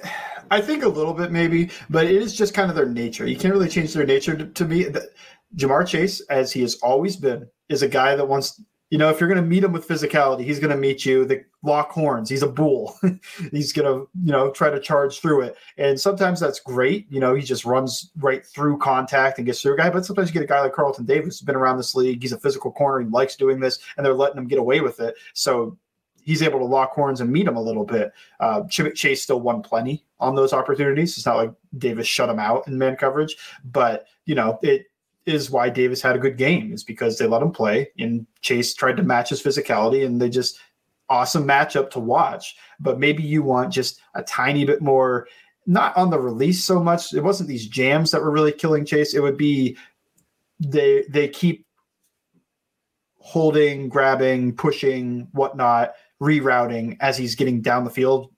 I, 0.50 0.56
I, 0.56 0.60
think 0.60 0.84
a 0.84 0.88
little 0.88 1.14
bit 1.14 1.32
maybe, 1.32 1.70
but 1.88 2.06
it 2.06 2.16
is 2.22 2.36
just 2.36 2.54
kind 2.54 2.70
of 2.70 2.76
their 2.76 2.86
nature. 2.86 3.26
You 3.26 3.36
can't 3.36 3.52
really 3.52 3.68
change 3.68 3.92
their 3.92 4.06
nature 4.06 4.36
to, 4.36 4.46
to 4.46 4.64
me. 4.64 4.84
The, 4.84 5.10
Ja'Marr 5.56 5.86
Chase, 5.86 6.20
as 6.30 6.52
he 6.52 6.60
has 6.60 6.76
always 6.76 7.16
been, 7.16 7.48
is 7.68 7.82
a 7.82 7.88
guy 7.88 8.14
that 8.14 8.26
wants 8.26 8.60
you 8.90 8.98
know, 8.98 9.08
if 9.08 9.20
you're 9.20 9.28
going 9.28 9.42
to 9.42 9.48
meet 9.48 9.62
him 9.62 9.72
with 9.72 9.86
physicality, 9.86 10.44
he's 10.44 10.58
going 10.58 10.72
to 10.72 10.76
meet 10.76 11.06
you 11.06 11.24
the 11.24 11.44
lock 11.62 11.92
horns. 11.92 12.28
He's 12.28 12.42
a 12.42 12.48
bull. 12.48 12.98
he's 13.52 13.72
going 13.72 13.86
to, 13.86 14.08
you 14.20 14.32
know, 14.32 14.50
try 14.50 14.68
to 14.68 14.80
charge 14.80 15.20
through 15.20 15.42
it. 15.42 15.56
And 15.78 15.98
sometimes 15.98 16.40
that's 16.40 16.58
great. 16.58 17.06
You 17.08 17.20
know, 17.20 17.34
he 17.34 17.42
just 17.42 17.64
runs 17.64 18.10
right 18.18 18.44
through 18.44 18.78
contact 18.78 19.38
and 19.38 19.46
gets 19.46 19.62
through 19.62 19.74
a 19.74 19.76
guy. 19.76 19.90
But 19.90 20.04
sometimes 20.04 20.28
you 20.28 20.34
get 20.34 20.42
a 20.42 20.46
guy 20.46 20.60
like 20.60 20.72
Carlton 20.72 21.06
Davis 21.06 21.38
who's 21.38 21.42
been 21.42 21.54
around 21.54 21.76
this 21.76 21.94
league. 21.94 22.20
He's 22.20 22.32
a 22.32 22.40
physical 22.40 22.72
corner. 22.72 23.04
He 23.04 23.10
likes 23.10 23.36
doing 23.36 23.60
this, 23.60 23.78
and 23.96 24.04
they're 24.04 24.12
letting 24.12 24.38
him 24.38 24.48
get 24.48 24.58
away 24.58 24.80
with 24.80 24.98
it. 24.98 25.14
So 25.34 25.78
he's 26.22 26.42
able 26.42 26.58
to 26.58 26.64
lock 26.64 26.92
horns 26.92 27.20
and 27.20 27.30
meet 27.30 27.46
him 27.46 27.56
a 27.56 27.62
little 27.62 27.84
bit. 27.84 28.12
Uh, 28.38 28.66
Chase 28.68 29.22
still 29.22 29.40
won 29.40 29.62
plenty 29.62 30.04
on 30.18 30.34
those 30.34 30.52
opportunities. 30.52 31.16
It's 31.16 31.26
not 31.26 31.36
like 31.36 31.52
Davis 31.78 32.06
shut 32.06 32.28
him 32.28 32.38
out 32.38 32.66
in 32.68 32.78
man 32.78 32.96
coverage, 32.96 33.36
but 33.64 34.06
you 34.26 34.34
know, 34.34 34.58
it 34.62 34.86
is 35.26 35.50
why 35.50 35.68
Davis 35.68 36.02
had 36.02 36.16
a 36.16 36.20
good 36.20 36.36
game 36.36 36.72
is 36.72 36.84
because 36.84 37.18
they 37.18 37.26
let 37.26 37.42
him 37.42 37.52
play 37.52 37.90
and 37.98 38.26
Chase 38.40 38.74
tried 38.74 38.96
to 38.96 39.02
match 39.02 39.30
his 39.30 39.42
physicality 39.42 40.04
and 40.04 40.20
they 40.20 40.28
just 40.28 40.58
awesome 41.08 41.44
matchup 41.44 41.90
to 41.90 42.00
watch. 42.00 42.56
But 42.78 42.98
maybe 42.98 43.22
you 43.22 43.42
want 43.42 43.72
just 43.72 44.00
a 44.14 44.22
tiny 44.22 44.64
bit 44.64 44.80
more, 44.80 45.28
not 45.66 45.96
on 45.96 46.10
the 46.10 46.18
release 46.18 46.64
so 46.64 46.82
much. 46.82 47.12
It 47.12 47.22
wasn't 47.22 47.48
these 47.48 47.66
jams 47.66 48.10
that 48.10 48.22
were 48.22 48.30
really 48.30 48.52
killing 48.52 48.84
Chase. 48.84 49.14
It 49.14 49.20
would 49.20 49.36
be 49.36 49.76
they 50.58 51.04
they 51.08 51.28
keep 51.28 51.66
holding, 53.18 53.88
grabbing, 53.88 54.54
pushing, 54.56 55.28
whatnot, 55.32 55.92
rerouting 56.20 56.96
as 57.00 57.16
he's 57.16 57.34
getting 57.34 57.60
down 57.60 57.84
the 57.84 57.90
field 57.90 58.30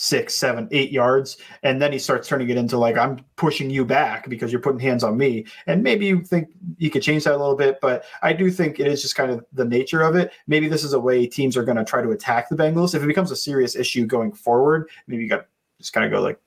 six, 0.00 0.34
seven, 0.34 0.66
eight 0.70 0.90
yards. 0.90 1.36
And 1.62 1.82
then 1.82 1.92
he 1.92 1.98
starts 1.98 2.26
turning 2.26 2.48
it 2.48 2.56
into 2.56 2.78
like, 2.78 2.96
I'm 2.96 3.22
pushing 3.36 3.68
you 3.68 3.84
back 3.84 4.30
because 4.30 4.50
you're 4.50 4.60
putting 4.60 4.80
hands 4.80 5.04
on 5.04 5.18
me. 5.18 5.44
And 5.66 5.82
maybe 5.82 6.06
you 6.06 6.22
think 6.22 6.48
you 6.78 6.90
could 6.90 7.02
change 7.02 7.24
that 7.24 7.34
a 7.34 7.36
little 7.36 7.54
bit, 7.54 7.80
but 7.82 8.04
I 8.22 8.32
do 8.32 8.50
think 8.50 8.80
it 8.80 8.86
is 8.86 9.02
just 9.02 9.14
kind 9.14 9.30
of 9.30 9.44
the 9.52 9.64
nature 9.66 10.00
of 10.00 10.16
it. 10.16 10.32
Maybe 10.46 10.68
this 10.68 10.84
is 10.84 10.94
a 10.94 11.00
way 11.00 11.26
teams 11.26 11.54
are 11.54 11.64
going 11.64 11.76
to 11.76 11.84
try 11.84 12.00
to 12.00 12.12
attack 12.12 12.48
the 12.48 12.56
Bengals. 12.56 12.94
If 12.94 13.02
it 13.02 13.08
becomes 13.08 13.30
a 13.30 13.36
serious 13.36 13.76
issue 13.76 14.06
going 14.06 14.32
forward, 14.32 14.88
maybe 15.06 15.22
you 15.22 15.28
got 15.28 15.46
just 15.78 15.92
kind 15.92 16.06
of 16.06 16.12
go 16.12 16.22
like, 16.22 16.40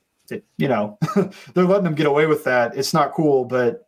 you 0.58 0.68
know, 0.68 0.98
they're 1.54 1.66
letting 1.66 1.84
them 1.84 1.94
get 1.94 2.08
away 2.08 2.26
with 2.26 2.44
that. 2.46 2.76
It's 2.76 2.94
not 2.94 3.14
cool, 3.14 3.46
but 3.46 3.88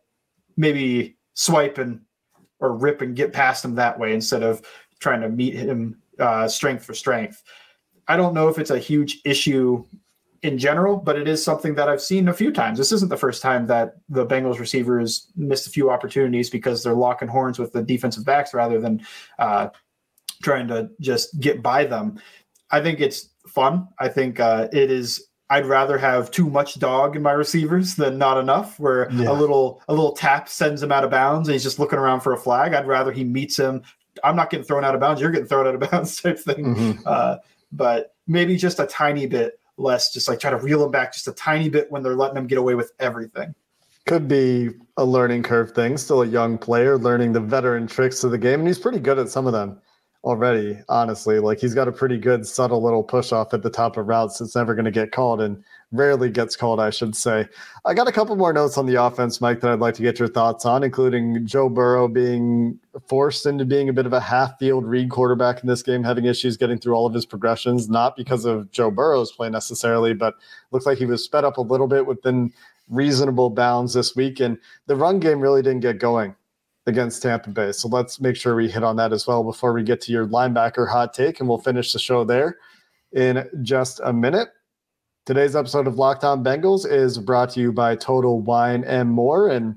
maybe 0.56 1.16
swipe 1.34 1.78
and 1.78 2.00
or 2.60 2.72
rip 2.72 3.00
and 3.00 3.16
get 3.16 3.32
past 3.32 3.64
him 3.64 3.74
that 3.74 3.98
way 3.98 4.14
instead 4.14 4.44
of 4.44 4.62
trying 5.00 5.20
to 5.22 5.28
meet 5.28 5.54
him 5.54 6.00
uh, 6.18 6.48
strength 6.48 6.84
for 6.84 6.94
strength. 6.94 7.42
I 8.08 8.16
don't 8.16 8.34
know 8.34 8.48
if 8.48 8.58
it's 8.58 8.70
a 8.70 8.78
huge 8.78 9.20
issue 9.24 9.84
in 10.42 10.58
general, 10.58 10.96
but 10.96 11.18
it 11.18 11.26
is 11.26 11.42
something 11.42 11.74
that 11.74 11.88
I've 11.88 12.00
seen 12.00 12.28
a 12.28 12.32
few 12.34 12.52
times. 12.52 12.78
This 12.78 12.92
isn't 12.92 13.08
the 13.08 13.16
first 13.16 13.42
time 13.42 13.66
that 13.66 13.94
the 14.08 14.24
Bengals 14.26 14.60
receivers 14.60 15.32
missed 15.34 15.66
a 15.66 15.70
few 15.70 15.90
opportunities 15.90 16.50
because 16.50 16.82
they're 16.82 16.94
locking 16.94 17.26
horns 17.28 17.58
with 17.58 17.72
the 17.72 17.82
defensive 17.82 18.24
backs 18.24 18.54
rather 18.54 18.80
than 18.80 19.04
uh, 19.38 19.68
trying 20.42 20.68
to 20.68 20.90
just 21.00 21.40
get 21.40 21.62
by 21.62 21.84
them. 21.84 22.20
I 22.70 22.80
think 22.80 23.00
it's 23.00 23.30
fun. 23.48 23.88
I 23.98 24.08
think 24.08 24.38
uh, 24.38 24.68
it 24.72 24.90
is. 24.90 25.26
I'd 25.48 25.66
rather 25.66 25.96
have 25.96 26.32
too 26.32 26.50
much 26.50 26.78
dog 26.80 27.14
in 27.14 27.22
my 27.22 27.30
receivers 27.32 27.94
than 27.94 28.18
not 28.18 28.36
enough. 28.36 28.78
Where 28.80 29.08
Yeah. 29.12 29.30
a 29.30 29.32
little 29.32 29.80
a 29.88 29.92
little 29.94 30.12
tap 30.12 30.48
sends 30.48 30.82
him 30.82 30.90
out 30.90 31.04
of 31.04 31.10
bounds 31.10 31.48
and 31.48 31.52
he's 31.54 31.62
just 31.62 31.78
looking 31.78 32.00
around 32.00 32.20
for 32.20 32.32
a 32.32 32.36
flag. 32.38 32.74
I'd 32.74 32.86
rather 32.86 33.12
he 33.12 33.22
meets 33.24 33.56
him. 33.56 33.82
I'm 34.24 34.36
not 34.36 34.50
getting 34.50 34.64
thrown 34.64 34.84
out 34.84 34.94
of 34.94 35.00
bounds. 35.00 35.20
You're 35.20 35.30
getting 35.30 35.46
thrown 35.48 35.66
out 35.66 35.74
of 35.80 35.80
bounds 35.90 36.20
type 36.20 36.38
thing. 36.38 36.74
Mhm. 36.74 37.02
Uh, 37.06 37.38
but 37.72 38.14
maybe 38.26 38.56
just 38.56 38.78
a 38.80 38.86
tiny 38.86 39.26
bit 39.26 39.58
less. 39.76 40.12
Just 40.12 40.28
like 40.28 40.38
try 40.40 40.50
to 40.50 40.58
reel 40.58 40.80
them 40.80 40.90
back 40.90 41.12
just 41.12 41.28
a 41.28 41.32
tiny 41.32 41.68
bit 41.68 41.90
when 41.90 42.02
they're 42.02 42.14
letting 42.14 42.34
them 42.34 42.46
get 42.46 42.58
away 42.58 42.74
with 42.74 42.92
everything. 42.98 43.54
Could 44.06 44.28
be 44.28 44.70
a 44.96 45.04
learning 45.04 45.42
curve 45.42 45.72
thing. 45.72 45.96
Still 45.96 46.22
a 46.22 46.26
young 46.26 46.58
player 46.58 46.96
learning 46.96 47.32
the 47.32 47.40
veteran 47.40 47.86
tricks 47.88 48.22
of 48.22 48.30
the 48.30 48.38
game, 48.38 48.60
and 48.60 48.68
he's 48.68 48.78
pretty 48.78 49.00
good 49.00 49.18
at 49.18 49.28
some 49.28 49.46
of 49.46 49.52
them 49.52 49.80
already. 50.22 50.78
Honestly, 50.88 51.40
like 51.40 51.58
he's 51.58 51.74
got 51.74 51.88
a 51.88 51.92
pretty 51.92 52.16
good 52.16 52.46
subtle 52.46 52.82
little 52.82 53.02
push 53.02 53.32
off 53.32 53.52
at 53.52 53.62
the 53.62 53.70
top 53.70 53.96
of 53.96 54.06
routes 54.06 54.38
that's 54.38 54.54
never 54.54 54.74
going 54.76 54.84
to 54.84 54.92
get 54.92 55.10
called, 55.10 55.40
and 55.40 55.62
rarely 55.92 56.30
gets 56.30 56.56
called, 56.56 56.80
I 56.80 56.90
should 56.90 57.14
say. 57.14 57.46
I 57.84 57.94
got 57.94 58.08
a 58.08 58.12
couple 58.12 58.34
more 58.36 58.52
notes 58.52 58.76
on 58.76 58.86
the 58.86 59.00
offense, 59.02 59.40
Mike, 59.40 59.60
that 59.60 59.70
I'd 59.70 59.78
like 59.78 59.94
to 59.94 60.02
get 60.02 60.18
your 60.18 60.28
thoughts 60.28 60.64
on, 60.64 60.82
including 60.82 61.46
Joe 61.46 61.68
Burrow 61.68 62.08
being 62.08 62.78
forced 63.08 63.46
into 63.46 63.64
being 63.64 63.88
a 63.88 63.92
bit 63.92 64.06
of 64.06 64.12
a 64.12 64.20
half 64.20 64.58
field 64.58 64.84
read 64.84 65.10
quarterback 65.10 65.62
in 65.62 65.68
this 65.68 65.82
game, 65.82 66.02
having 66.02 66.24
issues 66.24 66.56
getting 66.56 66.78
through 66.78 66.94
all 66.94 67.06
of 67.06 67.14
his 67.14 67.24
progressions, 67.24 67.88
not 67.88 68.16
because 68.16 68.44
of 68.44 68.70
Joe 68.72 68.90
Burrow's 68.90 69.32
play 69.32 69.48
necessarily, 69.48 70.12
but 70.12 70.34
looks 70.72 70.86
like 70.86 70.98
he 70.98 71.06
was 71.06 71.24
sped 71.24 71.44
up 71.44 71.56
a 71.56 71.62
little 71.62 71.86
bit 71.86 72.06
within 72.06 72.52
reasonable 72.88 73.50
bounds 73.50 73.94
this 73.94 74.16
week. 74.16 74.40
And 74.40 74.58
the 74.86 74.96
run 74.96 75.20
game 75.20 75.40
really 75.40 75.62
didn't 75.62 75.80
get 75.80 75.98
going 75.98 76.34
against 76.86 77.22
Tampa 77.22 77.50
Bay. 77.50 77.72
So 77.72 77.88
let's 77.88 78.20
make 78.20 78.36
sure 78.36 78.54
we 78.54 78.70
hit 78.70 78.84
on 78.84 78.96
that 78.96 79.12
as 79.12 79.26
well 79.26 79.42
before 79.42 79.72
we 79.72 79.82
get 79.82 80.00
to 80.02 80.12
your 80.12 80.26
linebacker 80.26 80.88
hot 80.88 81.14
take, 81.14 81.40
and 81.40 81.48
we'll 81.48 81.58
finish 81.58 81.92
the 81.92 81.98
show 81.98 82.24
there 82.24 82.58
in 83.12 83.48
just 83.62 84.00
a 84.04 84.12
minute. 84.12 84.48
Today's 85.26 85.56
episode 85.56 85.88
of 85.88 85.98
Locked 85.98 86.22
On 86.22 86.44
Bengals 86.44 86.88
is 86.88 87.18
brought 87.18 87.50
to 87.50 87.60
you 87.60 87.72
by 87.72 87.96
Total 87.96 88.40
Wine 88.40 88.84
and 88.84 89.10
More. 89.10 89.48
And 89.48 89.74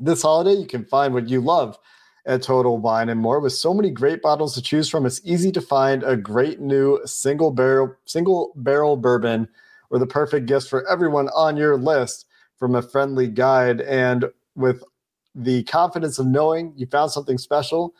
this 0.00 0.22
holiday, 0.22 0.60
you 0.60 0.66
can 0.66 0.84
find 0.84 1.14
what 1.14 1.28
you 1.28 1.40
love 1.40 1.78
at 2.26 2.42
Total 2.42 2.76
Wine 2.76 3.08
and 3.08 3.20
More 3.20 3.38
with 3.38 3.52
so 3.52 3.72
many 3.72 3.88
great 3.88 4.20
bottles 4.20 4.52
to 4.54 4.60
choose 4.60 4.88
from. 4.88 5.06
It's 5.06 5.20
easy 5.22 5.52
to 5.52 5.60
find 5.60 6.02
a 6.02 6.16
great 6.16 6.58
new 6.58 6.98
single 7.04 7.52
barrel 7.52 7.94
single 8.04 8.52
barrel 8.56 8.96
bourbon 8.96 9.46
or 9.90 10.00
the 10.00 10.08
perfect 10.08 10.46
gift 10.46 10.68
for 10.68 10.84
everyone 10.88 11.28
on 11.36 11.56
your 11.56 11.76
list 11.76 12.26
from 12.56 12.74
a 12.74 12.82
friendly 12.82 13.28
guide 13.28 13.80
and 13.80 14.24
with 14.56 14.82
the 15.36 15.62
confidence 15.62 16.18
of 16.18 16.26
knowing 16.26 16.72
you 16.74 16.86
found 16.86 17.12
something 17.12 17.38
special 17.38 17.94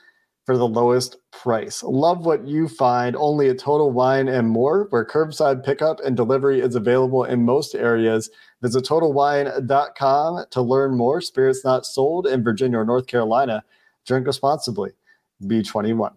for 0.44 0.56
the 0.56 0.68
lowest 0.68 1.16
price. 1.30 1.82
Love 1.82 2.26
what 2.26 2.46
you 2.46 2.68
find 2.68 3.16
only 3.16 3.48
at 3.48 3.58
Total 3.58 3.90
Wine 3.90 4.28
and 4.28 4.48
More, 4.48 4.86
where 4.90 5.04
curbside 5.04 5.64
pickup 5.64 6.00
and 6.04 6.16
delivery 6.16 6.60
is 6.60 6.74
available 6.74 7.24
in 7.24 7.44
most 7.44 7.74
areas. 7.74 8.30
Visit 8.62 8.84
totalwine.com 8.84 10.44
to 10.50 10.62
learn 10.62 10.96
more. 10.96 11.20
Spirits 11.20 11.64
not 11.64 11.86
sold 11.86 12.26
in 12.26 12.42
Virginia 12.42 12.78
or 12.78 12.84
North 12.84 13.06
Carolina. 13.06 13.64
Drink 14.06 14.26
responsibly. 14.26 14.92
B21. 15.42 16.12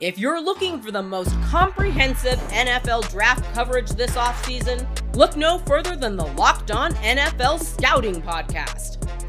If 0.00 0.18
you're 0.18 0.42
looking 0.42 0.82
for 0.82 0.90
the 0.90 1.02
most 1.02 1.30
comprehensive 1.42 2.38
NFL 2.50 3.08
draft 3.10 3.44
coverage 3.54 3.90
this 3.90 4.16
offseason, 4.16 4.84
look 5.14 5.36
no 5.36 5.58
further 5.58 5.94
than 5.94 6.16
the 6.16 6.26
Locked 6.26 6.72
On 6.72 6.92
NFL 6.94 7.60
Scouting 7.60 8.20
Podcast. 8.20 9.11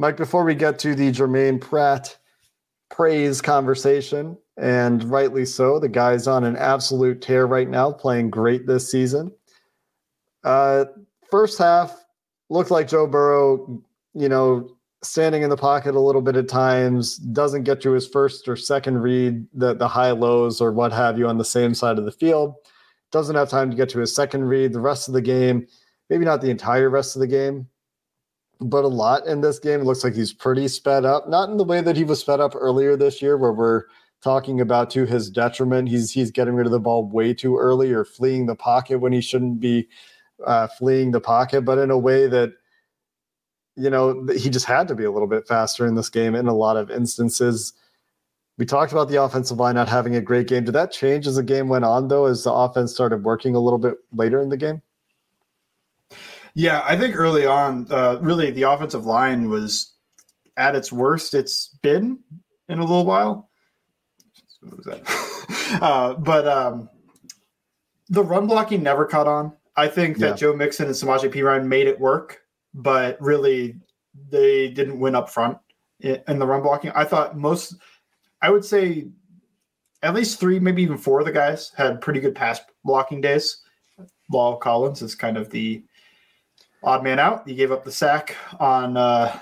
Mike, 0.00 0.16
before 0.16 0.44
we 0.44 0.54
get 0.54 0.78
to 0.78 0.94
the 0.94 1.10
Germaine 1.10 1.58
Pratt 1.58 2.16
praise 2.88 3.40
conversation, 3.40 4.38
and 4.56 5.02
rightly 5.04 5.44
so, 5.44 5.80
the 5.80 5.88
guy's 5.88 6.28
on 6.28 6.44
an 6.44 6.56
absolute 6.56 7.20
tear 7.20 7.46
right 7.46 7.68
now, 7.68 7.90
playing 7.90 8.30
great 8.30 8.66
this 8.66 8.88
season. 8.90 9.32
Uh, 10.44 10.84
first 11.32 11.58
half 11.58 12.04
looked 12.48 12.70
like 12.70 12.86
Joe 12.86 13.08
Burrow, 13.08 13.82
you 14.14 14.28
know, 14.28 14.70
standing 15.02 15.42
in 15.42 15.50
the 15.50 15.56
pocket 15.56 15.96
a 15.96 16.00
little 16.00 16.22
bit 16.22 16.36
at 16.36 16.48
times, 16.48 17.16
doesn't 17.16 17.64
get 17.64 17.80
to 17.80 17.90
his 17.90 18.06
first 18.06 18.48
or 18.48 18.54
second 18.54 18.98
read, 18.98 19.46
the, 19.52 19.74
the 19.74 19.88
high 19.88 20.12
lows 20.12 20.60
or 20.60 20.72
what 20.72 20.92
have 20.92 21.18
you 21.18 21.26
on 21.26 21.38
the 21.38 21.44
same 21.44 21.74
side 21.74 21.98
of 21.98 22.04
the 22.04 22.12
field, 22.12 22.54
doesn't 23.10 23.36
have 23.36 23.48
time 23.48 23.68
to 23.68 23.76
get 23.76 23.88
to 23.88 23.98
his 23.98 24.14
second 24.14 24.44
read. 24.44 24.72
The 24.72 24.80
rest 24.80 25.08
of 25.08 25.14
the 25.14 25.22
game, 25.22 25.66
maybe 26.08 26.24
not 26.24 26.40
the 26.40 26.50
entire 26.50 26.88
rest 26.88 27.16
of 27.16 27.20
the 27.20 27.26
game, 27.26 27.66
but 28.60 28.84
a 28.84 28.88
lot 28.88 29.26
in 29.26 29.40
this 29.40 29.58
game. 29.58 29.80
It 29.80 29.84
looks 29.84 30.04
like 30.04 30.14
he's 30.14 30.32
pretty 30.32 30.68
sped 30.68 31.04
up, 31.04 31.28
not 31.28 31.48
in 31.48 31.56
the 31.56 31.64
way 31.64 31.80
that 31.80 31.96
he 31.96 32.04
was 32.04 32.20
sped 32.20 32.40
up 32.40 32.54
earlier 32.54 32.96
this 32.96 33.22
year, 33.22 33.36
where 33.36 33.52
we're 33.52 33.84
talking 34.22 34.60
about 34.60 34.90
to 34.90 35.06
his 35.06 35.30
detriment. 35.30 35.88
He's 35.88 36.12
he's 36.12 36.30
getting 36.30 36.54
rid 36.54 36.66
of 36.66 36.72
the 36.72 36.80
ball 36.80 37.08
way 37.08 37.34
too 37.34 37.56
early 37.56 37.92
or 37.92 38.04
fleeing 38.04 38.46
the 38.46 38.56
pocket 38.56 38.98
when 38.98 39.12
he 39.12 39.20
shouldn't 39.20 39.60
be 39.60 39.88
uh, 40.44 40.68
fleeing 40.68 41.12
the 41.12 41.20
pocket, 41.20 41.62
but 41.62 41.78
in 41.78 41.90
a 41.90 41.98
way 41.98 42.26
that 42.26 42.52
you 43.76 43.90
know 43.90 44.26
he 44.36 44.50
just 44.50 44.66
had 44.66 44.88
to 44.88 44.94
be 44.94 45.04
a 45.04 45.12
little 45.12 45.28
bit 45.28 45.46
faster 45.46 45.86
in 45.86 45.94
this 45.94 46.08
game 46.08 46.34
in 46.34 46.46
a 46.46 46.54
lot 46.54 46.76
of 46.76 46.90
instances. 46.90 47.72
We 48.58 48.66
talked 48.66 48.90
about 48.90 49.08
the 49.08 49.22
offensive 49.22 49.58
line 49.58 49.76
not 49.76 49.88
having 49.88 50.16
a 50.16 50.20
great 50.20 50.48
game. 50.48 50.64
Did 50.64 50.72
that 50.72 50.90
change 50.90 51.28
as 51.28 51.36
the 51.36 51.44
game 51.44 51.68
went 51.68 51.84
on, 51.84 52.08
though, 52.08 52.26
as 52.26 52.42
the 52.42 52.52
offense 52.52 52.92
started 52.92 53.22
working 53.22 53.54
a 53.54 53.60
little 53.60 53.78
bit 53.78 53.94
later 54.12 54.42
in 54.42 54.48
the 54.48 54.56
game? 54.56 54.82
Yeah, 56.58 56.82
I 56.84 56.96
think 56.96 57.14
early 57.16 57.46
on, 57.46 57.86
uh, 57.88 58.18
really 58.20 58.50
the 58.50 58.62
offensive 58.64 59.06
line 59.06 59.48
was 59.48 59.92
at 60.56 60.74
its 60.74 60.90
worst 60.90 61.32
it's 61.34 61.68
been 61.82 62.18
in 62.68 62.80
a 62.80 62.84
little 62.84 63.04
while. 63.04 63.48
What 64.62 64.76
was 64.78 64.86
that? 64.86 65.78
uh, 65.80 66.14
but 66.14 66.48
um, 66.48 66.90
the 68.08 68.24
run 68.24 68.48
blocking 68.48 68.82
never 68.82 69.04
caught 69.06 69.28
on. 69.28 69.52
I 69.76 69.86
think 69.86 70.18
that 70.18 70.30
Yeah. 70.30 70.34
Joe 70.34 70.56
Mixon 70.56 70.86
and 70.86 70.94
Samaje 70.96 71.32
Perine 71.32 71.64
made 71.64 71.86
it 71.86 72.00
work, 72.00 72.40
but 72.74 73.16
really 73.22 73.76
they 74.28 74.66
didn't 74.68 74.98
win 74.98 75.14
up 75.14 75.30
front 75.30 75.58
i- 76.02 76.20
in 76.26 76.40
the 76.40 76.46
run 76.46 76.62
blocking. 76.62 76.90
I 76.90 77.04
thought 77.04 77.38
most, 77.38 77.76
I 78.42 78.50
would 78.50 78.64
say, 78.64 79.06
at 80.02 80.12
least 80.12 80.40
three, 80.40 80.58
maybe 80.58 80.82
even 80.82 80.98
four 80.98 81.20
of 81.20 81.26
the 81.26 81.30
guys 81.32 81.70
had 81.76 82.00
pretty 82.00 82.18
good 82.18 82.34
pass 82.34 82.58
blocking 82.82 83.20
days. 83.20 83.58
La'el 84.32 84.58
Collins 84.58 85.02
is 85.02 85.14
kind 85.14 85.36
of 85.36 85.50
the 85.50 85.84
odd 86.82 87.02
man 87.02 87.18
out. 87.18 87.46
He 87.48 87.54
gave 87.54 87.72
up 87.72 87.84
the 87.84 87.92
sack 87.92 88.36
on 88.60 88.96
uh, 88.96 89.38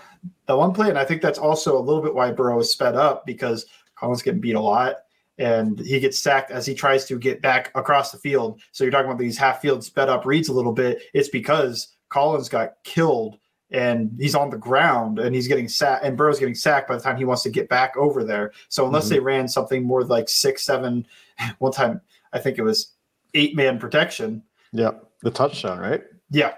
the 0.47 0.57
one 0.57 0.73
play, 0.73 0.89
and 0.89 0.99
I 0.99 1.05
think 1.05 1.23
that's 1.23 1.39
also 1.39 1.79
a 1.79 1.81
little 1.81 2.03
bit 2.03 2.15
why 2.15 2.31
Burrow 2.33 2.59
is 2.61 2.71
sped 2.73 2.95
up 2.95 3.27
because 3.27 3.67
Collins 3.95 4.23
getting 4.23 4.41
beat 4.41 4.55
a 4.57 4.61
lot, 4.61 4.97
and 5.39 5.79
he 5.79 6.01
gets 6.01 6.19
sacked 6.19 6.51
as 6.51 6.65
he 6.67 6.75
tries 6.75 7.05
to 7.07 7.19
get 7.19 7.43
back 7.43 7.71
across 7.75 8.11
the 8.13 8.19
field. 8.19 8.61
So 8.73 8.85
you're 8.85 8.91
talking 8.91 9.07
about 9.07 9.19
these 9.19 9.39
half 9.39 9.61
field 9.61 9.85
sped 9.85 10.09
up 10.09 10.25
reads 10.27 10.49
a 10.49 10.53
little 10.53 10.73
bit. 10.73 11.03
It's 11.15 11.29
because 11.29 11.89
Collins 12.09 12.49
got 12.49 12.75
killed 12.85 13.39
and 13.73 14.13
he's 14.21 14.37
on 14.37 14.49
the 14.49 14.57
ground 14.57 15.19
and 15.19 15.35
he's 15.35 15.49
getting 15.49 15.69
sacked, 15.69 16.05
and 16.05 16.17
Burrow's 16.17 16.39
getting 16.39 16.55
sacked 16.55 16.89
by 16.89 16.97
the 16.97 17.03
time 17.03 17.17
he 17.17 17.25
wants 17.25 17.43
to 17.43 17.51
get 17.51 17.69
back 17.69 17.97
over 17.97 18.23
there. 18.23 18.53
So 18.69 18.87
unless 18.87 19.07
Mhm. 19.07 19.11
they 19.11 19.19
ran 19.21 19.49
something 19.49 19.83
more 19.85 20.05
like 20.05 20.29
six, 20.29 20.65
seven, 20.65 21.07
one 21.59 21.73
time 21.73 22.01
I 22.33 22.39
think 22.39 22.59
it 22.59 22.63
was 22.63 22.93
eight 23.35 23.57
man 23.57 23.79
protection. 23.79 24.43
Yeah, 24.73 24.93
the 25.23 25.31
touchdown, 25.33 25.79
right? 25.81 26.05
Yeah. 26.31 26.55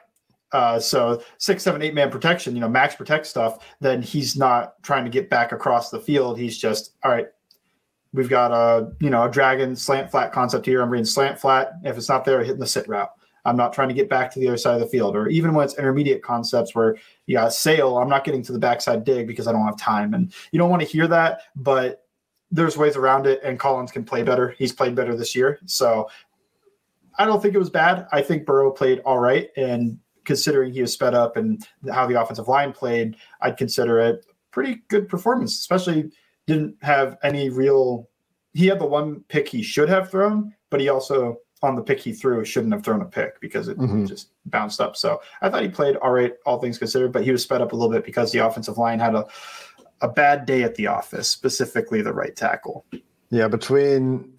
Uh, 0.52 0.78
so 0.78 1.22
six, 1.37 1.62
seven, 1.62 1.82
eight 1.82 1.94
man 1.94 2.11
protection, 2.11 2.54
you 2.54 2.61
know, 2.61 2.68
max 2.68 2.94
protect 2.94 3.26
stuff, 3.26 3.66
then 3.80 4.00
he's 4.00 4.37
not 4.37 4.82
trying 4.82 5.04
to 5.04 5.11
get 5.11 5.28
back 5.28 5.52
across 5.52 5.90
the 5.90 6.00
field. 6.00 6.38
He's 6.38 6.56
just, 6.56 6.96
all 7.04 7.11
right, 7.11 7.26
we've 8.12 8.30
got 8.30 8.50
a, 8.50 8.90
you 9.00 9.11
know, 9.11 9.24
a 9.24 9.30
dragon 9.30 9.76
slant 9.76 10.11
flat 10.11 10.32
concept 10.32 10.64
here. 10.64 10.80
I'm 10.80 10.90
reading 10.90 11.04
slant 11.04 11.38
flat. 11.38 11.72
If 11.84 11.96
it's 11.96 12.08
not 12.08 12.24
there, 12.24 12.42
hitting 12.42 12.61
the 12.61 12.66
sit 12.66 12.88
route. 12.88 13.11
I'm 13.44 13.56
not 13.56 13.72
trying 13.72 13.88
to 13.88 13.94
get 13.94 14.11
back 14.11 14.30
to 14.32 14.40
the 14.40 14.48
other 14.48 14.56
side 14.56 14.74
of 14.74 14.80
the 14.80 14.87
field. 14.87 15.16
Or 15.16 15.28
even 15.28 15.54
when 15.54 15.64
it's 15.64 15.78
intermediate 15.78 16.22
concepts 16.22 16.74
where 16.74 16.96
you 17.26 17.37
got 17.37 17.52
sail, 17.52 17.96
I'm 17.98 18.08
not 18.08 18.24
getting 18.24 18.42
to 18.44 18.52
the 18.52 18.58
backside 18.58 19.04
dig 19.04 19.26
because 19.26 19.46
I 19.46 19.52
don't 19.52 19.64
have 19.64 19.78
time. 19.78 20.12
And 20.14 20.32
you 20.52 20.58
don't 20.58 20.70
want 20.70 20.82
to 20.82 20.88
hear 20.88 21.06
that, 21.08 21.42
but 21.56 22.04
there's 22.50 22.76
ways 22.76 22.96
around 22.96 23.26
it, 23.26 23.40
and 23.44 23.58
Collins 23.58 23.92
can 23.92 24.04
play 24.04 24.22
better. 24.22 24.54
He's 24.58 24.72
played 24.72 24.94
better 24.94 25.14
this 25.14 25.34
year. 25.34 25.61
So 25.66 26.08
I 27.18 27.26
don't 27.26 27.42
think 27.42 27.54
it 27.54 27.58
was 27.58 27.70
bad. 27.70 28.06
I 28.12 28.22
think 28.22 28.46
Burrow 28.46 28.70
played 28.70 29.00
all 29.00 29.18
right. 29.18 29.50
And 29.56 29.98
considering 30.28 30.74
he 30.74 30.82
was 30.82 30.92
sped 30.92 31.14
up 31.14 31.38
and 31.38 31.66
how 31.90 32.06
the 32.06 32.20
offensive 32.20 32.48
line 32.48 32.70
played, 32.70 33.16
I'd 33.40 33.56
consider 33.56 33.98
it 33.98 34.26
pretty 34.50 34.82
good 34.88 35.08
performance, 35.08 35.58
especially 35.58 36.12
didn't 36.46 36.76
have 36.82 37.16
any 37.22 37.48
real. 37.48 38.08
He 38.52 38.66
had 38.66 38.78
the 38.78 38.86
one 38.86 39.24
pick 39.28 39.48
he 39.48 39.62
should 39.62 39.88
have 39.88 40.10
thrown, 40.10 40.54
but 40.68 40.80
he 40.80 40.90
also 40.90 41.38
on 41.62 41.74
the 41.74 41.82
pick 41.82 41.98
he 41.98 42.12
threw 42.12 42.44
shouldn't 42.44 42.74
have 42.74 42.84
thrown 42.84 43.00
a 43.00 43.06
pick 43.06 43.40
because 43.40 43.68
it 43.68 43.78
mm-hmm. 43.78 44.04
just 44.04 44.28
bounced 44.44 44.82
up. 44.82 44.96
So 44.96 45.20
I 45.40 45.48
thought 45.48 45.62
he 45.62 45.68
played 45.68 45.96
all 45.96 46.12
right, 46.12 46.34
all 46.44 46.60
things 46.60 46.78
considered, 46.78 47.10
but 47.10 47.24
he 47.24 47.32
was 47.32 47.42
sped 47.42 47.62
up 47.62 47.72
a 47.72 47.76
little 47.76 47.90
bit 47.90 48.04
because 48.04 48.30
the 48.30 48.40
offensive 48.40 48.76
line 48.76 49.00
had 49.00 49.14
a 49.14 49.26
a 50.02 50.08
bad 50.08 50.44
day 50.46 50.62
at 50.62 50.74
the 50.74 50.86
office, 50.86 51.26
specifically 51.26 52.02
the 52.02 52.12
right 52.12 52.36
tackle. 52.36 52.84
Yeah, 53.30 53.48
between 53.48 54.34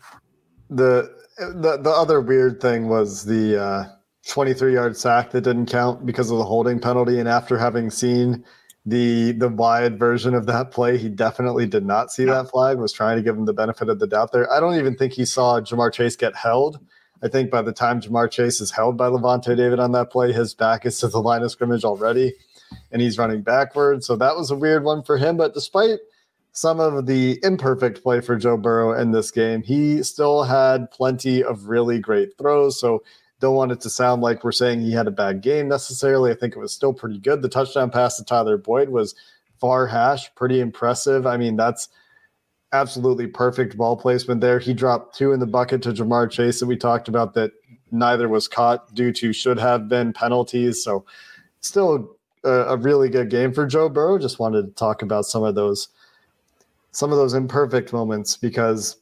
the 0.69 1.13
the 1.37 1.77
the 1.77 1.89
other 1.89 2.21
weird 2.21 2.61
thing 2.61 2.87
was 2.87 3.25
the 3.25 3.61
uh, 3.61 3.83
23 4.27 4.73
yard 4.73 4.97
sack 4.97 5.31
that 5.31 5.41
didn't 5.41 5.67
count 5.67 6.05
because 6.05 6.29
of 6.29 6.37
the 6.37 6.43
holding 6.43 6.79
penalty, 6.79 7.19
and 7.19 7.29
after 7.29 7.57
having 7.57 7.89
seen 7.89 8.43
the 8.85 9.33
the 9.33 9.49
wide 9.49 9.99
version 9.99 10.33
of 10.33 10.45
that 10.47 10.71
play, 10.71 10.97
he 10.97 11.09
definitely 11.09 11.65
did 11.65 11.85
not 11.85 12.11
see 12.11 12.25
that 12.25 12.49
flag. 12.49 12.77
Was 12.77 12.93
trying 12.93 13.17
to 13.17 13.23
give 13.23 13.37
him 13.37 13.45
the 13.45 13.53
benefit 13.53 13.89
of 13.89 13.99
the 13.99 14.07
doubt 14.07 14.31
there. 14.31 14.51
I 14.51 14.59
don't 14.59 14.75
even 14.75 14.95
think 14.95 15.13
he 15.13 15.25
saw 15.25 15.59
Ja'Marr 15.59 15.93
Chase 15.93 16.15
get 16.15 16.35
held. 16.35 16.79
I 17.21 17.27
think 17.27 17.51
by 17.51 17.61
the 17.61 17.73
time 17.73 18.01
Ja'Marr 18.01 18.31
Chase 18.31 18.61
is 18.61 18.71
held 18.71 18.97
by 18.97 19.07
Lavonte 19.07 19.55
David 19.55 19.79
on 19.79 19.91
that 19.91 20.09
play, 20.09 20.31
his 20.31 20.53
back 20.53 20.85
is 20.85 20.99
to 20.99 21.07
the 21.07 21.21
line 21.21 21.43
of 21.43 21.51
scrimmage 21.51 21.83
already, 21.83 22.33
and 22.91 23.01
he's 23.01 23.17
running 23.17 23.41
backwards. 23.41 24.05
So 24.07 24.15
that 24.15 24.35
was 24.35 24.51
a 24.51 24.55
weird 24.55 24.83
one 24.83 25.03
for 25.03 25.17
him. 25.17 25.37
But 25.37 25.53
despite 25.53 25.99
some 26.51 26.79
of 26.79 27.05
the 27.05 27.39
imperfect 27.43 28.01
play 28.01 28.21
for 28.21 28.35
Joe 28.35 28.57
Burrow 28.57 28.99
in 28.99 29.11
this 29.11 29.31
game, 29.31 29.61
he 29.61 30.01
still 30.03 30.43
had 30.43 30.89
plenty 30.91 31.43
of 31.43 31.67
really 31.67 31.99
great 31.99 32.37
throws. 32.37 32.79
So 32.79 33.03
don't 33.39 33.55
want 33.55 33.71
it 33.71 33.81
to 33.81 33.89
sound 33.89 34.21
like 34.21 34.43
we're 34.43 34.51
saying 34.51 34.81
he 34.81 34.91
had 34.91 35.07
a 35.07 35.11
bad 35.11 35.41
game 35.41 35.67
necessarily. 35.67 36.31
I 36.31 36.35
think 36.35 36.55
it 36.55 36.59
was 36.59 36.73
still 36.73 36.93
pretty 36.93 37.19
good. 37.19 37.41
The 37.41 37.49
touchdown 37.49 37.89
pass 37.89 38.17
to 38.17 38.25
Tyler 38.25 38.57
Boyd 38.57 38.89
was 38.89 39.15
far 39.59 39.87
hash, 39.87 40.33
pretty 40.35 40.59
impressive. 40.59 41.25
I 41.25 41.37
mean, 41.37 41.55
that's 41.55 41.89
absolutely 42.71 43.27
perfect 43.27 43.77
ball 43.77 43.97
placement 43.97 44.41
there. 44.41 44.59
He 44.59 44.73
dropped 44.73 45.15
two 45.17 45.31
in 45.31 45.39
the 45.39 45.47
bucket 45.47 45.81
to 45.83 45.93
Ja'Marr 45.93 46.29
Chase 46.29 46.59
that 46.59 46.67
we 46.67 46.77
talked 46.77 47.07
about 47.07 47.33
that 47.33 47.51
neither 47.91 48.27
was 48.27 48.47
caught 48.47 48.93
due 48.93 49.11
to 49.13 49.33
should 49.33 49.57
have 49.57 49.89
been 49.89 50.13
penalties. 50.13 50.83
So 50.83 51.05
still 51.61 52.15
a, 52.43 52.49
a 52.49 52.77
really 52.77 53.09
good 53.09 53.29
game 53.29 53.53
for 53.53 53.65
Joe 53.65 53.89
Burrow. 53.89 54.19
Just 54.19 54.39
wanted 54.39 54.67
to 54.67 54.71
talk 54.73 55.01
about 55.01 55.25
some 55.25 55.43
of 55.43 55.55
those 55.55 55.89
some 56.91 57.11
of 57.11 57.17
those 57.17 57.35
imperfect 57.35 57.93
moments 57.93 58.35
because 58.35 58.97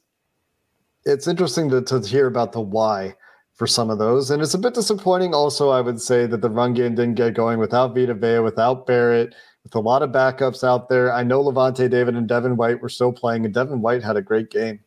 it's 1.06 1.26
interesting 1.26 1.70
to, 1.70 1.80
to 1.82 2.00
hear 2.00 2.26
about 2.26 2.52
the 2.52 2.60
why 2.60 3.14
for 3.58 3.66
some 3.66 3.90
of 3.90 3.98
those. 3.98 4.30
And 4.30 4.40
it's 4.40 4.54
a 4.54 4.58
bit 4.58 4.72
disappointing 4.72 5.34
also, 5.34 5.70
I 5.70 5.80
would 5.80 6.00
say, 6.00 6.26
that 6.26 6.40
the 6.40 6.48
run 6.48 6.74
game 6.74 6.94
didn't 6.94 7.16
get 7.16 7.34
going 7.34 7.58
without 7.58 7.92
Vita 7.92 8.14
Vea, 8.14 8.38
without 8.38 8.86
Barrett, 8.86 9.34
with 9.64 9.74
a 9.74 9.80
lot 9.80 10.00
of 10.00 10.10
backups 10.10 10.62
out 10.62 10.88
there. 10.88 11.12
I 11.12 11.24
know 11.24 11.42
Lavonte 11.42 11.90
David 11.90 12.14
and 12.14 12.28
Devin 12.28 12.56
White 12.56 12.80
were 12.80 12.88
still 12.88 13.12
playing, 13.12 13.44
and 13.44 13.52
Devin 13.52 13.82
White 13.82 14.04
had 14.04 14.16
a 14.16 14.22
great 14.22 14.50
game. 14.50 14.78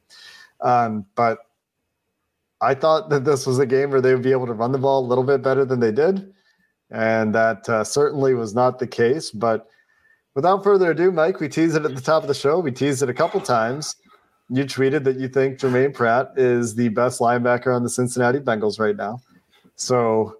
Um, 0.61 1.05
but 1.15 1.39
I 2.61 2.73
thought 2.73 3.09
that 3.09 3.25
this 3.25 3.45
was 3.45 3.59
a 3.59 3.65
game 3.65 3.91
where 3.91 3.99
they 3.99 4.13
would 4.13 4.23
be 4.23 4.31
able 4.31 4.47
to 4.47 4.53
run 4.53 4.71
the 4.71 4.77
ball 4.77 5.05
a 5.05 5.07
little 5.07 5.25
bit 5.25 5.41
better 5.41 5.65
than 5.65 5.81
they 5.81 5.91
did. 5.91 6.33
And 6.91 7.35
that 7.35 7.67
uh, 7.67 7.83
certainly 7.83 8.35
was 8.35 8.55
not 8.55 8.79
the 8.79 8.87
case. 8.87 9.31
But 9.31 9.67
without 10.33 10.63
further 10.63 10.91
ado, 10.91 11.11
Mike, 11.11 11.41
we 11.41 11.49
teased 11.49 11.75
it 11.75 11.83
at 11.83 11.95
the 11.95 12.01
top 12.01 12.21
of 12.21 12.29
the 12.29 12.33
show. 12.33 12.59
We 12.59 12.71
teased 12.71 13.03
it 13.03 13.09
a 13.09 13.13
couple 13.13 13.41
times. 13.41 13.95
You 14.53 14.65
tweeted 14.65 15.05
that 15.05 15.17
you 15.17 15.29
think 15.29 15.59
Germaine 15.59 15.93
Pratt 15.93 16.33
is 16.35 16.75
the 16.75 16.89
best 16.89 17.21
linebacker 17.21 17.73
on 17.73 17.83
the 17.83 17.89
Cincinnati 17.89 18.39
Bengals 18.39 18.79
right 18.79 18.97
now. 18.97 19.21
So 19.75 20.35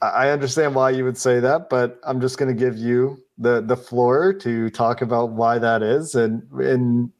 I 0.00 0.30
understand 0.30 0.74
why 0.74 0.90
you 0.90 1.04
would 1.04 1.18
say 1.18 1.38
that, 1.40 1.68
but 1.68 2.00
I'm 2.04 2.20
just 2.20 2.38
going 2.38 2.48
to 2.48 2.58
give 2.58 2.78
you 2.78 3.18
the 3.36 3.60
the 3.60 3.76
floor 3.76 4.32
to 4.32 4.70
talk 4.70 5.02
about 5.02 5.30
why 5.30 5.58
that 5.58 5.82
is, 5.82 6.14
and 6.14 6.42
and 6.52 7.12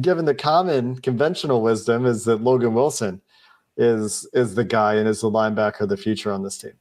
given 0.00 0.24
the 0.24 0.34
common 0.34 0.96
conventional 0.96 1.62
wisdom 1.62 2.04
is 2.04 2.24
that 2.24 2.42
Logan 2.42 2.74
Wilson 2.74 3.22
is 3.76 4.28
is 4.32 4.54
the 4.54 4.64
guy 4.64 4.94
and 4.94 5.08
is 5.08 5.20
the 5.20 5.30
linebacker 5.30 5.82
of 5.82 5.88
the 5.88 5.96
future 5.96 6.32
on 6.32 6.42
this 6.42 6.58
team. 6.58 6.74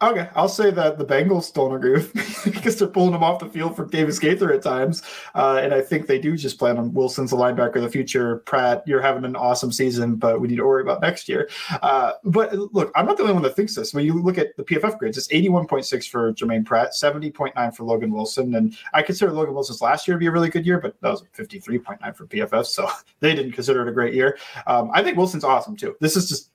Okay, 0.00 0.28
I'll 0.36 0.48
say 0.48 0.70
that 0.70 0.96
the 0.96 1.04
Bengals 1.04 1.52
don't 1.52 1.74
agree 1.74 1.94
with 1.94 2.14
me 2.14 2.22
because 2.52 2.78
they're 2.78 2.86
pulling 2.86 3.14
him 3.14 3.24
off 3.24 3.40
the 3.40 3.48
field 3.48 3.74
for 3.74 3.84
Davis 3.84 4.20
Gaither 4.20 4.52
at 4.52 4.62
times, 4.62 5.02
uh, 5.34 5.58
and 5.60 5.74
I 5.74 5.80
think 5.80 6.06
they 6.06 6.20
do 6.20 6.36
just 6.36 6.56
plan 6.56 6.78
on 6.78 6.94
Wilson's 6.94 7.32
a 7.32 7.34
linebacker 7.34 7.76
of 7.76 7.82
the 7.82 7.90
future. 7.90 8.36
Pratt, 8.46 8.84
you're 8.86 9.02
having 9.02 9.24
an 9.24 9.34
awesome 9.34 9.72
season, 9.72 10.14
but 10.14 10.40
we 10.40 10.46
need 10.46 10.56
to 10.56 10.64
worry 10.64 10.82
about 10.82 11.02
next 11.02 11.28
year. 11.28 11.50
Uh, 11.82 12.12
but 12.22 12.54
look, 12.54 12.92
I'm 12.94 13.06
not 13.06 13.16
the 13.16 13.24
only 13.24 13.34
one 13.34 13.42
that 13.42 13.56
thinks 13.56 13.74
this. 13.74 13.92
When 13.92 14.04
you 14.04 14.22
look 14.22 14.38
at 14.38 14.56
the 14.56 14.62
PFF 14.62 14.98
grades, 14.98 15.18
it's 15.18 15.26
81.6 15.28 16.08
for 16.08 16.32
Germaine 16.32 16.64
Pratt, 16.64 16.90
70.9 16.92 17.74
for 17.74 17.82
Logan 17.82 18.12
Wilson, 18.12 18.54
and 18.54 18.78
I 18.94 19.02
consider 19.02 19.32
Logan 19.32 19.54
Wilson's 19.54 19.82
last 19.82 20.06
year 20.06 20.14
to 20.14 20.20
be 20.20 20.26
a 20.26 20.30
really 20.30 20.48
good 20.48 20.64
year, 20.64 20.78
but 20.78 20.94
that 21.00 21.10
was 21.10 21.24
53.9 21.36 22.14
for 22.14 22.24
PFF, 22.26 22.66
so 22.66 22.88
they 23.18 23.34
didn't 23.34 23.50
consider 23.50 23.82
it 23.82 23.88
a 23.88 23.92
great 23.92 24.14
year. 24.14 24.38
Um, 24.68 24.92
I 24.94 25.02
think 25.02 25.16
Wilson's 25.16 25.42
awesome 25.42 25.74
too. 25.74 25.96
This 25.98 26.14
is 26.14 26.28
just 26.28 26.52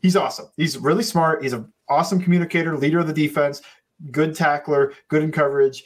he's 0.00 0.16
awesome. 0.16 0.46
He's 0.56 0.78
really 0.78 1.02
smart. 1.02 1.42
He's 1.42 1.52
an 1.52 1.70
awesome 1.88 2.20
communicator, 2.20 2.76
leader 2.76 3.00
of 3.00 3.06
the 3.06 3.12
defense, 3.12 3.62
good 4.10 4.34
tackler, 4.34 4.92
good 5.08 5.22
in 5.22 5.32
coverage. 5.32 5.84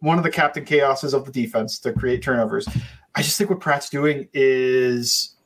One 0.00 0.18
of 0.18 0.24
the 0.24 0.30
captain 0.30 0.64
chaoses 0.64 1.14
of 1.14 1.24
the 1.24 1.32
defense 1.32 1.78
to 1.80 1.92
create 1.92 2.22
turnovers. 2.22 2.66
I 3.14 3.22
just 3.22 3.36
think 3.36 3.50
what 3.50 3.60
Pratt's 3.60 3.90
doing 3.90 4.28
is 4.32 5.36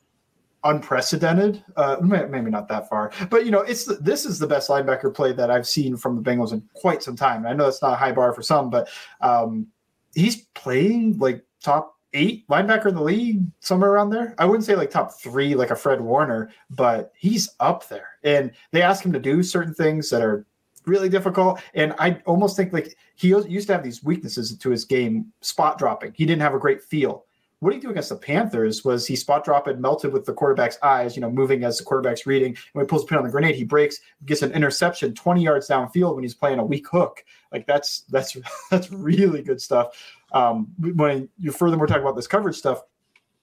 unprecedented. 0.63 1.63
Uh, 1.75 1.97
maybe 2.01 2.49
not 2.49 2.67
that 2.69 2.89
far, 2.89 3.11
but 3.29 3.45
you 3.45 3.51
know, 3.51 3.61
it's 3.61 3.85
the, 3.85 3.95
this 3.95 4.25
is 4.25 4.39
the 4.39 4.47
best 4.47 4.69
linebacker 4.69 5.13
play 5.13 5.33
that 5.33 5.51
I've 5.51 5.67
seen 5.67 5.97
from 5.97 6.15
the 6.15 6.21
Bengals 6.21 6.53
in 6.53 6.63
quite 6.73 7.03
some 7.03 7.15
time. 7.15 7.45
I 7.45 7.53
know 7.53 7.65
that's 7.65 7.81
not 7.81 7.93
a 7.93 7.97
high 7.97 8.11
bar 8.11 8.33
for 8.33 8.41
some, 8.41 8.69
but 8.69 8.89
um, 9.21 9.67
he's 10.15 10.37
playing 10.55 11.17
like 11.17 11.43
top 11.61 11.94
eight 12.15 12.47
linebacker 12.47 12.87
in 12.87 12.95
the 12.95 13.03
league, 13.03 13.43
somewhere 13.59 13.91
around 13.91 14.09
there. 14.09 14.33
I 14.39 14.45
wouldn't 14.45 14.65
say 14.65 14.75
like 14.75 14.89
top 14.89 15.13
three, 15.19 15.53
like 15.53 15.69
a 15.69 15.75
Fred 15.75 16.01
Warner, 16.01 16.49
but 16.71 17.11
he's 17.15 17.49
up 17.59 17.87
there. 17.87 18.07
And 18.23 18.51
they 18.71 18.81
ask 18.81 19.05
him 19.05 19.13
to 19.13 19.19
do 19.19 19.43
certain 19.43 19.73
things 19.73 20.09
that 20.09 20.21
are 20.21 20.45
really 20.87 21.09
difficult. 21.09 21.61
And 21.73 21.93
I 21.99 22.21
almost 22.25 22.55
think 22.55 22.73
like 22.73 22.97
he 23.15 23.27
used 23.27 23.67
to 23.67 23.73
have 23.73 23.83
these 23.83 24.03
weaknesses 24.03 24.57
to 24.57 24.69
his 24.69 24.85
game, 24.85 25.31
spot 25.41 25.77
dropping. 25.77 26.13
He 26.15 26.25
didn't 26.25 26.41
have 26.41 26.55
a 26.55 26.59
great 26.59 26.81
feel. 26.81 27.25
What 27.59 27.71
did 27.71 27.77
he 27.77 27.81
do 27.81 27.89
against 27.89 28.09
the 28.09 28.17
Panthers? 28.17 28.83
Was 28.83 29.07
he 29.07 29.15
spot 29.15 29.45
drop 29.45 29.67
and 29.67 29.81
melted 29.81 30.11
with 30.11 30.25
the 30.25 30.33
quarterback's 30.33 30.77
eyes, 30.83 31.15
you 31.15 31.21
know, 31.21 31.31
moving 31.31 31.63
as 31.63 31.77
the 31.77 31.83
quarterback's 31.83 32.27
reading. 32.27 32.49
And 32.49 32.57
when 32.73 32.85
he 32.85 32.87
pulls 32.87 33.03
the 33.03 33.07
pin 33.07 33.17
on 33.17 33.23
the 33.23 33.31
grenade, 33.31 33.55
he 33.55 33.63
breaks, 33.63 33.99
gets 34.25 34.41
an 34.41 34.51
interception 34.51 35.15
20 35.15 35.41
yards 35.41 35.67
downfield 35.67 36.15
when 36.15 36.23
he's 36.23 36.35
playing 36.35 36.59
a 36.59 36.65
weak 36.65 36.87
hook. 36.87 37.23
Like 37.51 37.65
that's 37.65 38.01
that's 38.09 38.37
that's 38.71 38.91
really 38.91 39.41
good 39.41 39.61
stuff. 39.61 39.95
Um, 40.35 40.67
when 40.77 41.29
you 41.39 41.51
furthermore 41.51 41.87
talk 41.87 42.01
about 42.01 42.15
this 42.15 42.27
coverage 42.27 42.57
stuff, 42.57 42.81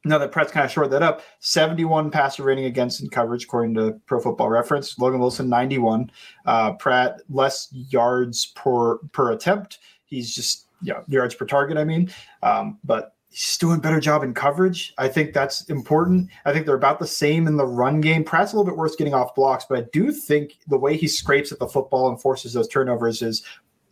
now 0.04 0.18
that 0.18 0.32
Pratt's 0.32 0.52
kind 0.52 0.64
of 0.64 0.70
shored 0.70 0.90
that 0.90 1.02
up, 1.02 1.22
71 1.40 2.10
passer 2.10 2.42
rating 2.42 2.66
against 2.66 3.02
in 3.02 3.08
coverage, 3.08 3.44
according 3.44 3.74
to 3.74 4.00
Pro 4.06 4.20
Football 4.20 4.50
Reference. 4.50 4.98
Logan 4.98 5.20
Wilson, 5.20 5.48
91. 5.48 6.10
Uh, 6.44 6.72
Pratt, 6.72 7.20
less 7.30 7.68
yards 7.72 8.46
per 8.54 8.98
per 9.12 9.32
attempt. 9.32 9.78
He's 10.04 10.34
just 10.34 10.66
yeah, 10.82 11.00
yards 11.06 11.34
per 11.34 11.46
target. 11.46 11.78
I 11.78 11.84
mean, 11.84 12.10
um, 12.42 12.78
but 12.84 13.14
he's 13.30 13.56
doing 13.58 13.78
a 13.78 13.80
better 13.80 14.00
job 14.00 14.22
in 14.22 14.34
coverage. 14.34 14.92
I 14.98 15.08
think 15.08 15.32
that's 15.32 15.62
important. 15.70 16.30
I 16.44 16.52
think 16.52 16.66
they're 16.66 16.74
about 16.74 16.98
the 16.98 17.06
same 17.06 17.46
in 17.46 17.56
the 17.56 17.66
run 17.66 18.00
game. 18.00 18.24
Pratt's 18.24 18.52
a 18.52 18.56
little 18.56 18.70
bit 18.70 18.76
worse 18.76 18.96
getting 18.96 19.14
off 19.14 19.34
blocks, 19.34 19.64
but 19.68 19.78
I 19.78 19.86
do 19.92 20.12
think 20.12 20.58
the 20.66 20.78
way 20.78 20.96
he 20.96 21.08
scrapes 21.08 21.52
at 21.52 21.58
the 21.58 21.68
football 21.68 22.08
and 22.08 22.20
forces 22.20 22.52
those 22.52 22.68
turnovers 22.68 23.22
is 23.22 23.44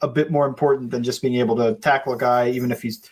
a 0.03 0.09
bit 0.09 0.31
more 0.31 0.47
important 0.47 0.91
than 0.91 1.03
just 1.03 1.23
being 1.23 1.37
able 1.37 1.57
to 1.57 1.75
tackle 1.77 2.13
a 2.13 2.19
guy, 2.19 2.51
even 2.51 2.71
if 2.71 2.83
he's 2.83 3.09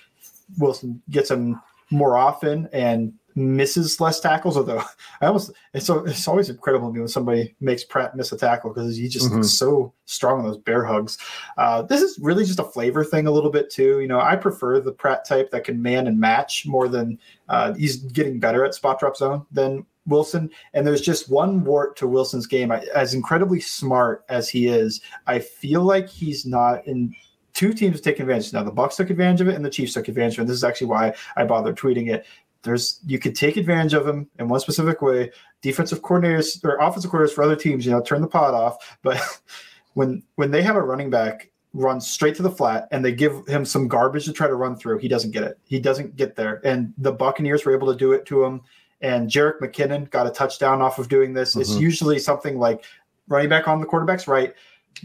Wilson 0.58 1.02
gets 1.10 1.30
him 1.30 1.60
more 1.90 2.16
often 2.16 2.68
and 2.72 3.12
misses 3.34 4.00
less 4.00 4.20
tackles. 4.20 4.56
Although 4.56 4.82
I 5.20 5.26
almost 5.26 5.52
it's 5.72 5.88
it's 5.88 6.28
always 6.28 6.50
incredible 6.50 6.88
to 6.88 6.94
me 6.94 7.00
when 7.00 7.08
somebody 7.08 7.54
makes 7.60 7.84
Pratt 7.84 8.16
miss 8.16 8.32
a 8.32 8.36
tackle 8.36 8.72
because 8.72 8.96
he 8.96 9.08
just 9.08 9.26
mm-hmm. 9.26 9.36
looks 9.36 9.50
so 9.50 9.92
strong 10.04 10.40
on 10.40 10.46
those 10.46 10.58
bear 10.58 10.84
hugs. 10.84 11.18
Uh, 11.56 11.82
this 11.82 12.02
is 12.02 12.18
really 12.20 12.44
just 12.44 12.58
a 12.58 12.64
flavor 12.64 13.04
thing 13.04 13.26
a 13.26 13.30
little 13.30 13.50
bit 13.50 13.70
too. 13.70 14.00
You 14.00 14.08
know, 14.08 14.20
I 14.20 14.36
prefer 14.36 14.80
the 14.80 14.92
Pratt 14.92 15.24
type 15.24 15.50
that 15.50 15.64
can 15.64 15.80
man 15.80 16.06
and 16.06 16.18
match 16.18 16.66
more 16.66 16.88
than 16.88 17.18
uh, 17.48 17.74
he's 17.74 17.96
getting 17.96 18.40
better 18.40 18.64
at 18.64 18.74
spot 18.74 18.98
drop 19.00 19.16
zone 19.16 19.46
than 19.50 19.86
Wilson. 20.08 20.50
And 20.74 20.86
there's 20.86 21.00
just 21.00 21.30
one 21.30 21.64
wart 21.64 21.96
to 21.96 22.08
Wilson's 22.08 22.46
game. 22.46 22.72
As 22.72 23.14
incredibly 23.14 23.60
smart 23.60 24.24
as 24.28 24.48
he 24.48 24.66
is, 24.66 25.00
I 25.26 25.38
feel 25.38 25.82
like 25.82 26.08
he's 26.08 26.44
not 26.44 26.86
in 26.86 27.14
two 27.52 27.72
teams 27.72 28.00
taking 28.00 28.22
advantage. 28.22 28.52
Now 28.52 28.62
the 28.62 28.72
Bucs 28.72 28.96
took 28.96 29.10
advantage 29.10 29.40
of 29.40 29.48
it 29.48 29.54
and 29.54 29.64
the 29.64 29.70
Chiefs 29.70 29.94
took 29.94 30.08
advantage 30.08 30.38
of 30.38 30.44
it. 30.44 30.46
This 30.48 30.56
is 30.56 30.64
actually 30.64 30.88
why 30.88 31.14
I 31.36 31.44
bothered 31.44 31.76
tweeting 31.76 32.12
it. 32.12 32.24
There's 32.62 33.00
you 33.06 33.18
could 33.18 33.36
take 33.36 33.56
advantage 33.56 33.94
of 33.94 34.06
him 34.06 34.28
in 34.38 34.48
one 34.48 34.60
specific 34.60 35.00
way. 35.00 35.30
defensive 35.62 36.02
coordinators 36.02 36.64
or 36.64 36.76
offensive 36.78 37.10
coordinators 37.10 37.32
for 37.32 37.44
other 37.44 37.56
teams, 37.56 37.84
you 37.84 37.92
know, 37.92 38.00
turn 38.00 38.20
the 38.20 38.28
pot 38.28 38.54
off. 38.54 38.98
But 39.02 39.20
when 39.94 40.22
when 40.36 40.50
they 40.50 40.62
have 40.62 40.76
a 40.76 40.82
running 40.82 41.10
back 41.10 41.50
run 41.74 42.00
straight 42.00 42.34
to 42.36 42.42
the 42.42 42.50
flat 42.50 42.88
and 42.90 43.04
they 43.04 43.12
give 43.12 43.46
him 43.46 43.64
some 43.64 43.88
garbage 43.88 44.24
to 44.24 44.32
try 44.32 44.46
to 44.46 44.54
run 44.54 44.76
through, 44.76 44.98
he 44.98 45.08
doesn't 45.08 45.32
get 45.32 45.42
it. 45.42 45.58
He 45.64 45.78
doesn't 45.78 46.16
get 46.16 46.34
there. 46.34 46.60
And 46.64 46.94
the 46.98 47.12
Buccaneers 47.12 47.64
were 47.64 47.74
able 47.74 47.92
to 47.92 47.98
do 47.98 48.12
it 48.12 48.24
to 48.26 48.44
him. 48.44 48.62
And 49.00 49.30
Jerick 49.30 49.60
McKinnon 49.60 50.10
got 50.10 50.26
a 50.26 50.30
touchdown 50.30 50.82
off 50.82 50.98
of 50.98 51.08
doing 51.08 51.32
this. 51.32 51.50
Mm-hmm. 51.50 51.60
It's 51.60 51.76
usually 51.76 52.18
something 52.18 52.58
like 52.58 52.84
running 53.28 53.48
back 53.48 53.68
on 53.68 53.80
the 53.80 53.86
quarterback's 53.86 54.26
right, 54.26 54.54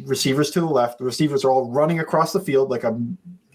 receivers 0.04 0.50
to 0.52 0.62
the 0.62 0.66
left. 0.66 0.98
The 0.98 1.06
receivers 1.06 1.44
are 1.46 1.52
all 1.52 1.70
running 1.70 2.00
across 2.00 2.34
the 2.34 2.40
field 2.40 2.70
like 2.70 2.84
a 2.84 3.00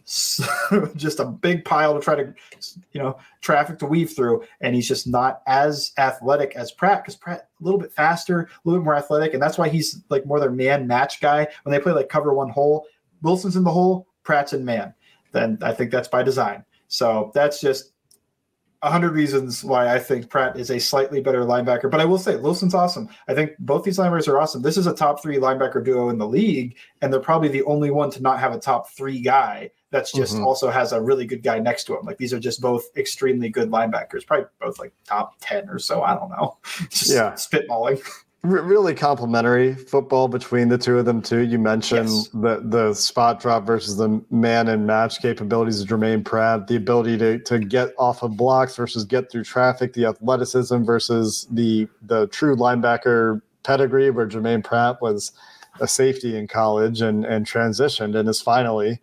just 0.96 1.20
a 1.20 1.24
big 1.26 1.66
pile 1.66 1.92
to 1.92 2.00
try 2.00 2.14
to 2.14 2.32
you 2.92 3.00
know 3.00 3.18
traffic 3.42 3.78
to 3.78 3.84
weave 3.84 4.16
through 4.16 4.42
and 4.62 4.74
he's 4.74 4.88
just 4.88 5.06
not 5.06 5.42
as 5.46 5.92
athletic 5.98 6.56
as 6.56 6.72
pratt 6.72 7.02
because 7.02 7.14
pratt 7.14 7.50
a 7.60 7.62
little 7.64 7.78
bit 7.78 7.92
faster 7.92 8.40
a 8.40 8.48
little 8.64 8.80
bit 8.80 8.86
more 8.86 8.96
athletic 8.96 9.34
and 9.34 9.42
that's 9.42 9.58
why 9.58 9.68
he's 9.68 10.02
like 10.08 10.24
more 10.24 10.40
their 10.40 10.50
man 10.50 10.86
match 10.86 11.20
guy 11.20 11.46
when 11.62 11.74
they 11.74 11.78
play 11.78 11.92
like 11.92 12.08
cover 12.08 12.32
one 12.32 12.48
hole 12.48 12.86
wilson's 13.20 13.54
in 13.54 13.64
the 13.64 13.70
hole 13.70 14.06
pratt's 14.22 14.54
in 14.54 14.64
man 14.64 14.94
then 15.32 15.58
i 15.60 15.74
think 15.74 15.90
that's 15.90 16.08
by 16.08 16.22
design 16.22 16.64
so 16.86 17.30
that's 17.34 17.60
just 17.60 17.92
a 18.82 18.90
hundred 18.90 19.12
reasons 19.12 19.64
why 19.64 19.92
I 19.92 19.98
think 19.98 20.30
Pratt 20.30 20.56
is 20.56 20.70
a 20.70 20.78
slightly 20.78 21.20
better 21.20 21.44
linebacker. 21.44 21.90
But 21.90 22.00
I 22.00 22.04
will 22.04 22.18
say 22.18 22.36
Wilson's 22.36 22.74
awesome. 22.74 23.08
I 23.26 23.34
think 23.34 23.52
both 23.58 23.84
these 23.84 23.98
linebackers 23.98 24.28
are 24.28 24.38
awesome. 24.38 24.62
This 24.62 24.76
is 24.76 24.86
a 24.86 24.94
top 24.94 25.20
three 25.22 25.36
linebacker 25.36 25.84
duo 25.84 26.10
in 26.10 26.18
the 26.18 26.28
league, 26.28 26.76
and 27.02 27.12
they're 27.12 27.20
probably 27.20 27.48
the 27.48 27.64
only 27.64 27.90
one 27.90 28.10
to 28.12 28.22
not 28.22 28.38
have 28.38 28.52
a 28.52 28.58
top 28.58 28.90
three 28.90 29.20
guy 29.20 29.70
that's 29.90 30.12
just 30.12 30.34
mm-hmm. 30.34 30.44
also 30.44 30.70
has 30.70 30.92
a 30.92 31.00
really 31.00 31.24
good 31.24 31.42
guy 31.42 31.58
next 31.58 31.84
to 31.84 31.98
him. 31.98 32.04
Like 32.04 32.18
these 32.18 32.32
are 32.32 32.38
just 32.38 32.60
both 32.60 32.84
extremely 32.96 33.48
good 33.48 33.70
linebackers, 33.70 34.26
probably 34.26 34.46
both 34.60 34.78
like 34.78 34.92
top 35.04 35.34
10 35.40 35.68
or 35.70 35.78
so. 35.78 36.02
I 36.02 36.14
don't 36.14 36.30
know. 36.30 36.58
Just 36.90 37.10
yeah. 37.10 37.32
spitballing 37.32 38.00
really 38.42 38.94
complementary 38.94 39.74
football 39.74 40.28
between 40.28 40.68
the 40.68 40.78
two 40.78 40.98
of 40.98 41.04
them 41.04 41.20
too. 41.20 41.40
You 41.40 41.58
mentioned 41.58 42.08
yes. 42.08 42.28
the 42.28 42.62
the 42.64 42.94
spot 42.94 43.40
drop 43.40 43.66
versus 43.66 43.96
the 43.96 44.22
man 44.30 44.68
and 44.68 44.86
match 44.86 45.20
capabilities 45.20 45.80
of 45.80 45.88
Germaine 45.88 46.24
Pratt, 46.24 46.68
the 46.68 46.76
ability 46.76 47.18
to 47.18 47.38
to 47.40 47.58
get 47.58 47.94
off 47.98 48.22
of 48.22 48.36
blocks 48.36 48.76
versus 48.76 49.04
get 49.04 49.30
through 49.30 49.44
traffic, 49.44 49.92
the 49.92 50.06
athleticism 50.06 50.82
versus 50.82 51.46
the 51.50 51.88
the 52.02 52.28
true 52.28 52.54
linebacker 52.54 53.42
pedigree, 53.64 54.10
where 54.10 54.26
Germaine 54.26 54.62
Pratt 54.62 55.02
was 55.02 55.32
a 55.80 55.88
safety 55.88 56.36
in 56.36 56.46
college 56.46 57.00
and 57.00 57.24
and 57.24 57.44
transitioned 57.44 58.16
and 58.16 58.28
is 58.28 58.40
finally 58.40 59.00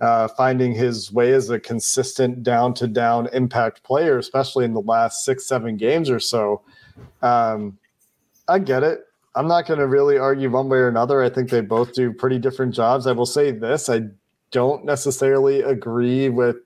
uh, 0.00 0.28
finding 0.28 0.72
his 0.72 1.12
way 1.12 1.32
as 1.32 1.50
a 1.50 1.58
consistent 1.58 2.42
down 2.42 2.72
to 2.72 2.86
down 2.86 3.28
impact 3.32 3.82
player, 3.82 4.18
especially 4.18 4.64
in 4.64 4.72
the 4.72 4.80
last 4.80 5.24
six 5.24 5.46
seven 5.46 5.76
games 5.76 6.08
or 6.08 6.20
so. 6.20 6.62
Um, 7.22 7.78
I 8.48 8.58
get 8.58 8.82
it. 8.82 9.00
I'm 9.34 9.46
not 9.46 9.66
going 9.66 9.78
to 9.78 9.86
really 9.86 10.18
argue 10.18 10.50
one 10.50 10.68
way 10.68 10.78
or 10.78 10.88
another. 10.88 11.22
I 11.22 11.28
think 11.28 11.50
they 11.50 11.60
both 11.60 11.92
do 11.92 12.12
pretty 12.12 12.38
different 12.38 12.74
jobs. 12.74 13.06
I 13.06 13.12
will 13.12 13.26
say 13.26 13.50
this 13.50 13.88
I 13.88 14.02
don't 14.50 14.84
necessarily 14.84 15.60
agree 15.60 16.28
with 16.28 16.56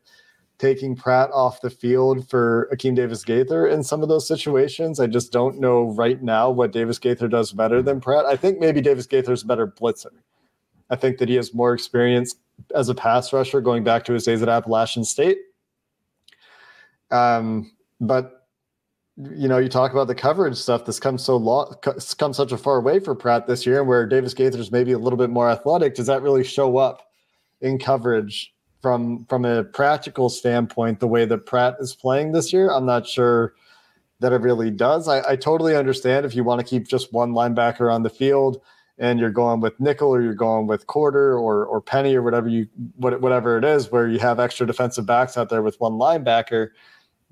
taking 0.59 0.95
Pratt 0.95 1.29
off 1.33 1.61
the 1.61 1.71
field 1.71 2.29
for 2.31 2.68
Akeem 2.73 2.95
Davis 2.95 3.25
Gaither 3.25 3.66
in 3.66 3.83
some 3.83 4.01
of 4.03 4.09
those 4.09 4.29
situations. 4.29 5.01
I 5.01 5.09
just 5.09 5.33
don't 5.33 5.59
know 5.59 5.90
right 5.90 6.23
now 6.23 6.51
what 6.51 6.71
Davis 6.71 7.01
Gaither 7.01 7.27
does 7.27 7.53
better 7.53 7.83
than 7.83 8.01
Pratt. 8.01 8.27
I 8.27 8.37
think 8.37 8.61
maybe 8.61 8.81
Davis 8.81 9.07
Gaither's 9.07 9.42
a 9.42 9.47
better 9.47 9.66
blitzer. 9.66 10.12
I 10.88 10.97
think 10.97 11.18
that 11.18 11.29
he 11.29 11.35
has 11.35 11.53
more 11.53 11.75
experience 11.75 12.37
as 12.75 12.88
a 12.88 12.95
pass 12.95 13.33
rusher 13.33 13.61
going 13.61 13.83
back 13.83 14.05
to 14.05 14.12
his 14.12 14.25
days 14.25 14.40
at 14.40 14.49
Appalachian 14.49 15.05
State. 15.05 15.38
Um, 17.11 17.73
but 18.01 18.41
you 19.16 19.46
know, 19.46 19.59
you 19.59 19.68
talk 19.68 19.92
about 19.92 20.07
the 20.07 20.14
coverage 20.14 20.57
stuff 20.57 20.85
that's 20.85 21.01
come 21.01 21.18
so 21.18 21.37
long, 21.37 21.75
come 22.18 22.33
such 22.33 22.53
a 22.53 22.57
far 22.57 22.81
way 22.81 22.98
for 22.98 23.14
Pratt 23.14 23.46
this 23.46 23.66
year, 23.66 23.81
and 23.81 23.88
where 23.88 24.07
Davis 24.07 24.33
Gaither's 24.33 24.72
maybe 24.72 24.92
a 24.92 24.98
little 24.98 25.18
bit 25.18 25.31
more 25.31 25.51
athletic. 25.51 25.94
Does 25.94 26.07
that 26.07 26.22
really 26.22 26.44
show 26.44 26.79
up 26.79 27.11
in 27.61 27.79
coverage 27.79 28.55
from 28.81 29.27
from 29.27 29.44
a 29.44 29.64
practical 29.64 30.31
standpoint? 30.31 31.01
The 31.01 31.09
way 31.09 31.27
that 31.27 31.44
Pratt 31.44 31.77
is 31.79 31.94
playing 31.94 32.33
this 32.33 32.53
year, 32.53 32.70
I'm 32.70 32.87
not 32.87 33.07
sure 33.07 33.55
that 34.20 34.33
it 34.33 34.40
really 34.40 34.70
does. 34.70 35.09
I, 35.09 35.33
I 35.33 35.37
totally 35.37 35.77
understand 35.77 36.25
if 36.25 36.35
you 36.35 36.44
want 36.44 36.61
to 36.61 36.66
keep 36.66 36.88
just 36.88 37.12
one 37.12 37.33
linebacker 37.33 37.92
on 37.92 38.05
the 38.05 38.11
field 38.11 38.62
and 38.98 39.18
you're 39.18 39.31
going 39.31 39.61
with 39.61 39.79
nickel 39.81 40.14
or 40.14 40.22
you're 40.22 40.33
going 40.33 40.66
with 40.66 40.87
quarter 40.87 41.37
or 41.37 41.66
or 41.66 41.83
penny 41.83 42.14
or 42.14 42.22
whatever 42.22 42.48
you 42.48 42.66
whatever 42.96 43.59
it 43.59 43.64
is, 43.64 43.92
where 43.92 44.09
you 44.09 44.18
have 44.20 44.40
extra 44.40 44.66
defensive 44.66 45.05
backs 45.05 45.37
out 45.37 45.51
there 45.51 45.61
with 45.62 45.79
one 45.81 45.92
linebacker 45.92 46.70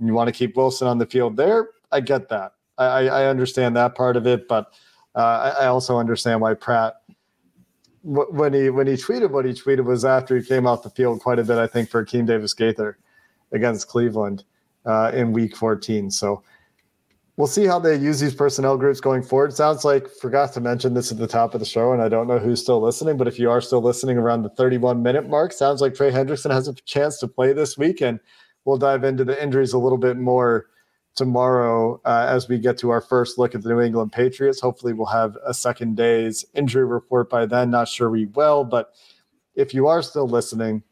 you 0.00 0.14
want 0.14 0.28
to 0.28 0.32
keep 0.32 0.56
Wilson 0.56 0.88
on 0.88 0.98
the 0.98 1.06
field 1.06 1.36
there. 1.36 1.70
I 1.92 2.00
get 2.00 2.28
that. 2.28 2.52
I, 2.78 3.08
I 3.08 3.24
understand 3.26 3.76
that 3.76 3.94
part 3.94 4.16
of 4.16 4.26
it, 4.26 4.48
but 4.48 4.72
uh, 5.14 5.52
I, 5.58 5.64
I, 5.64 5.66
also 5.66 5.98
understand 5.98 6.40
why 6.40 6.54
Pratt, 6.54 6.94
when 8.02 8.54
he 8.54 8.70
when 8.70 8.86
he 8.86 8.94
tweeted 8.94 9.30
what 9.30 9.44
he 9.44 9.52
tweeted 9.52 9.84
was 9.84 10.04
after 10.04 10.38
he 10.38 10.46
came 10.46 10.66
off 10.66 10.82
the 10.82 10.90
field 10.90 11.20
quite 11.20 11.38
a 11.38 11.44
bit. 11.44 11.58
I 11.58 11.66
think 11.66 11.90
for 11.90 12.04
Akeem 12.04 12.26
Davis 12.26 12.54
Gaither 12.54 12.96
against 13.52 13.88
Cleveland 13.88 14.44
uh, 14.86 15.10
in 15.12 15.32
Week 15.32 15.54
14. 15.54 16.10
So 16.10 16.42
we'll 17.36 17.46
see 17.46 17.66
how 17.66 17.78
they 17.78 17.96
use 17.96 18.20
these 18.20 18.34
personnel 18.34 18.78
groups 18.78 19.00
going 19.00 19.22
forward. 19.22 19.52
Sounds 19.52 19.84
like 19.84 20.08
forgot 20.08 20.52
to 20.54 20.60
mention 20.60 20.94
this 20.94 21.12
at 21.12 21.18
the 21.18 21.26
top 21.26 21.52
of 21.52 21.60
the 21.60 21.66
show, 21.66 21.92
and 21.92 22.00
I 22.00 22.08
don't 22.08 22.28
know 22.28 22.38
who's 22.38 22.62
still 22.62 22.80
listening, 22.80 23.18
but 23.18 23.28
if 23.28 23.38
you 23.38 23.50
are 23.50 23.60
still 23.60 23.82
listening 23.82 24.16
around 24.16 24.42
the 24.42 24.50
31 24.50 25.02
minute 25.02 25.28
mark, 25.28 25.52
sounds 25.52 25.82
like 25.82 25.94
Trey 25.94 26.12
Hendrickson 26.12 26.50
has 26.50 26.68
a 26.68 26.74
chance 26.74 27.18
to 27.18 27.28
play 27.28 27.52
this 27.52 27.76
weekend 27.76 28.20
we'll 28.64 28.78
dive 28.78 29.04
into 29.04 29.24
the 29.24 29.40
injuries 29.42 29.72
a 29.72 29.78
little 29.78 29.98
bit 29.98 30.16
more 30.16 30.66
tomorrow 31.14 32.00
uh, 32.04 32.26
as 32.28 32.48
we 32.48 32.58
get 32.58 32.78
to 32.78 32.90
our 32.90 33.00
first 33.00 33.38
look 33.38 33.54
at 33.54 33.62
the 33.62 33.68
New 33.68 33.80
England 33.80 34.12
Patriots. 34.12 34.60
Hopefully, 34.60 34.92
we'll 34.92 35.06
have 35.06 35.36
a 35.44 35.52
second 35.52 35.96
day's 35.96 36.44
injury 36.54 36.84
report 36.84 37.28
by 37.28 37.46
then. 37.46 37.70
Not 37.70 37.88
sure 37.88 38.10
we 38.10 38.26
will, 38.26 38.64
but 38.64 38.94
if 39.54 39.74
you 39.74 39.86
are 39.86 40.02
still 40.02 40.28
listening, 40.28 40.82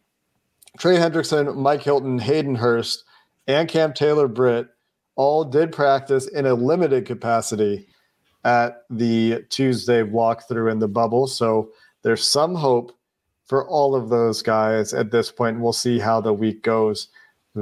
Trey 0.78 0.96
Hendrickson, 0.96 1.57
Mike 1.57 1.83
Hilton, 1.83 2.18
Hayden 2.18 2.54
Hurst, 2.54 3.04
and 3.46 3.68
Cam 3.68 3.92
Taylor 3.92 4.28
Britt 4.28 4.68
all 5.16 5.44
did 5.44 5.72
practice 5.72 6.28
in 6.28 6.46
a 6.46 6.54
limited 6.54 7.07
capacity 7.07 7.87
at 8.44 8.83
the 8.88 9.44
Tuesday 9.50 10.02
walkthrough 10.02 10.70
in 10.70 10.78
the 10.78 10.88
bubble. 10.88 11.26
So 11.26 11.70
there's 12.02 12.26
some 12.26 12.54
hope 12.54 12.92
for 13.48 13.66
all 13.66 13.94
of 13.94 14.11
those 14.11 14.42
guys 14.42 14.92
at 14.92 15.11
this 15.11 15.33
point, 15.33 15.59
we'll 15.59 15.72
see 15.72 15.98
how 15.98 16.20
the 16.20 16.33
week 16.33 16.62
goes 16.62 17.09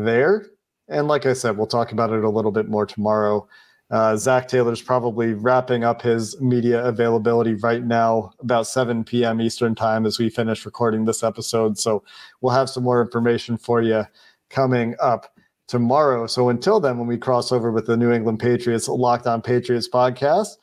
there. 0.05 0.47
And 0.89 1.09
like 1.09 1.27
I 1.27 1.33
said, 1.33 1.57
we'll 1.57 1.67
talk 1.67 1.93
about 1.93 2.13
it 2.13 2.25
a 2.25 2.31
little 2.31 2.53
bit 2.53 2.69
more 2.69 2.87
tomorrow. 2.87 3.49
Uh, 3.91 4.17
Zac 4.17 4.49
Taylor's 4.49 4.83
probably 4.83 5.35
wrapping 5.35 5.85
up 5.85 6.03
his 6.03 6.41
media 6.41 6.85
availability 6.85 7.55
right 7.55 7.85
now, 7.85 8.33
about 8.41 8.67
7 8.67 9.05
p.m. 9.05 9.41
Eastern 9.41 9.75
time, 9.75 10.07
as 10.07 10.19
we 10.19 10.29
finish 10.29 10.67
recording 10.67 11.05
this 11.05 11.23
episode. 11.23 11.79
So 11.79 12.03
we'll 12.41 12.55
have 12.55 12.69
some 12.69 12.83
more 12.83 13.01
information 13.01 13.57
for 13.57 13.83
you 13.83 14.05
coming 14.51 14.97
up 15.01 15.33
tomorrow. 15.69 16.27
So 16.27 16.49
until 16.49 16.81
then, 16.81 16.99
when 16.99 17.07
we 17.07 17.17
cross 17.17 17.53
over 17.53 17.71
with 17.71 17.87
the 17.87 17.97
New 17.97 18.11
England 18.11 18.41
Patriots 18.41 18.89
Locked 18.89 19.27
On 19.29 19.41
Patriots 19.41 19.89
podcast, 19.89 20.57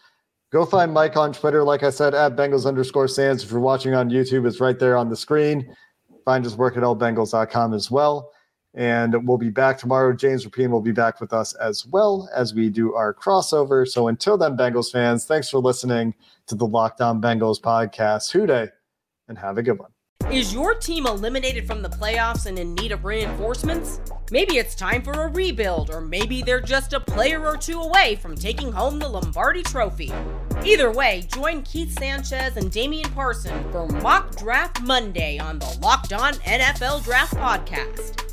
go 0.52 0.66
find 0.66 0.94
Mike 0.94 1.16
on 1.16 1.32
Twitter. 1.32 1.64
Like 1.64 1.84
I 1.84 1.92
said, 1.92 2.14
at 2.14 2.36
Bengals 2.36 2.66
underscore 2.66 3.08
sans. 3.08 3.44
If 3.44 3.52
you're 3.52 3.60
watching 3.62 3.94
on 3.94 4.10
YouTube, 4.10 4.46
it's 4.46 4.60
right 4.60 4.78
there 4.78 4.98
on 4.98 5.10
the 5.10 5.16
screen. 5.16 5.74
Find 6.26 6.44
his 6.44 6.58
work 6.58 6.76
at 6.76 6.84
allbengals.com 6.84 7.74
as 7.74 7.90
well. 7.90 8.32
And 8.76 9.28
we'll 9.28 9.38
be 9.38 9.50
back 9.50 9.78
tomorrow. 9.78 10.14
James 10.14 10.46
Rapien 10.46 10.70
will 10.70 10.82
be 10.82 10.92
back 10.92 11.22
with 11.22 11.32
us 11.32 11.54
as 11.56 11.86
well 11.86 12.28
as 12.36 12.56
we 12.56 12.70
do 12.70 12.96
our 12.96 13.14
crossover. 13.14 13.88
So 13.88 14.08
until 14.08 14.38
then, 14.38 14.58
Bengals 14.58 14.92
fans, 14.92 15.26
thanks 15.26 15.50
for 15.50 15.60
listening 15.60 16.16
to 16.48 16.56
the 16.56 16.66
Locked 16.66 17.02
On 17.02 17.22
Bengals 17.22 17.62
podcast. 17.62 18.32
Who 18.32 18.48
Dey, 18.48 18.70
and 19.28 19.38
have 19.38 19.58
a 19.58 19.64
good 19.64 19.78
one. 19.78 19.92
Is 20.32 20.54
your 20.54 20.74
team 20.74 21.06
eliminated 21.06 21.68
from 21.68 21.82
the 21.82 21.90
playoffs 21.90 22.46
and 22.46 22.58
in 22.58 22.74
need 22.76 22.92
of 22.92 23.06
reinforcements? 23.06 24.00
Maybe 24.32 24.58
it's 24.58 24.74
time 24.74 25.04
for 25.04 25.12
a 25.12 25.28
rebuild, 25.28 25.92
or 25.92 26.02
maybe 26.02 26.42
they're 26.42 26.62
just 26.62 26.94
a 26.94 27.00
player 27.00 27.46
or 27.46 27.58
two 27.58 27.80
away 27.80 28.16
from 28.16 28.36
taking 28.36 28.72
home 28.72 29.00
the 29.00 29.08
Lombardi 29.08 29.62
Trophy. 29.62 30.12
Either 30.64 30.92
way, 30.92 31.28
join 31.32 31.62
Keith 31.62 31.98
Sanchez 32.00 32.58
and 32.58 32.72
Damian 32.72 33.12
Parson 33.12 33.64
for 33.72 33.86
Mock 33.88 34.36
Draft 34.38 34.82
Monday 34.82 35.38
on 35.38 35.60
the 35.60 35.78
Locked 35.82 36.14
On 36.14 36.34
NFL 36.34 37.04
Draft 37.04 37.36
Podcast. 37.36 38.33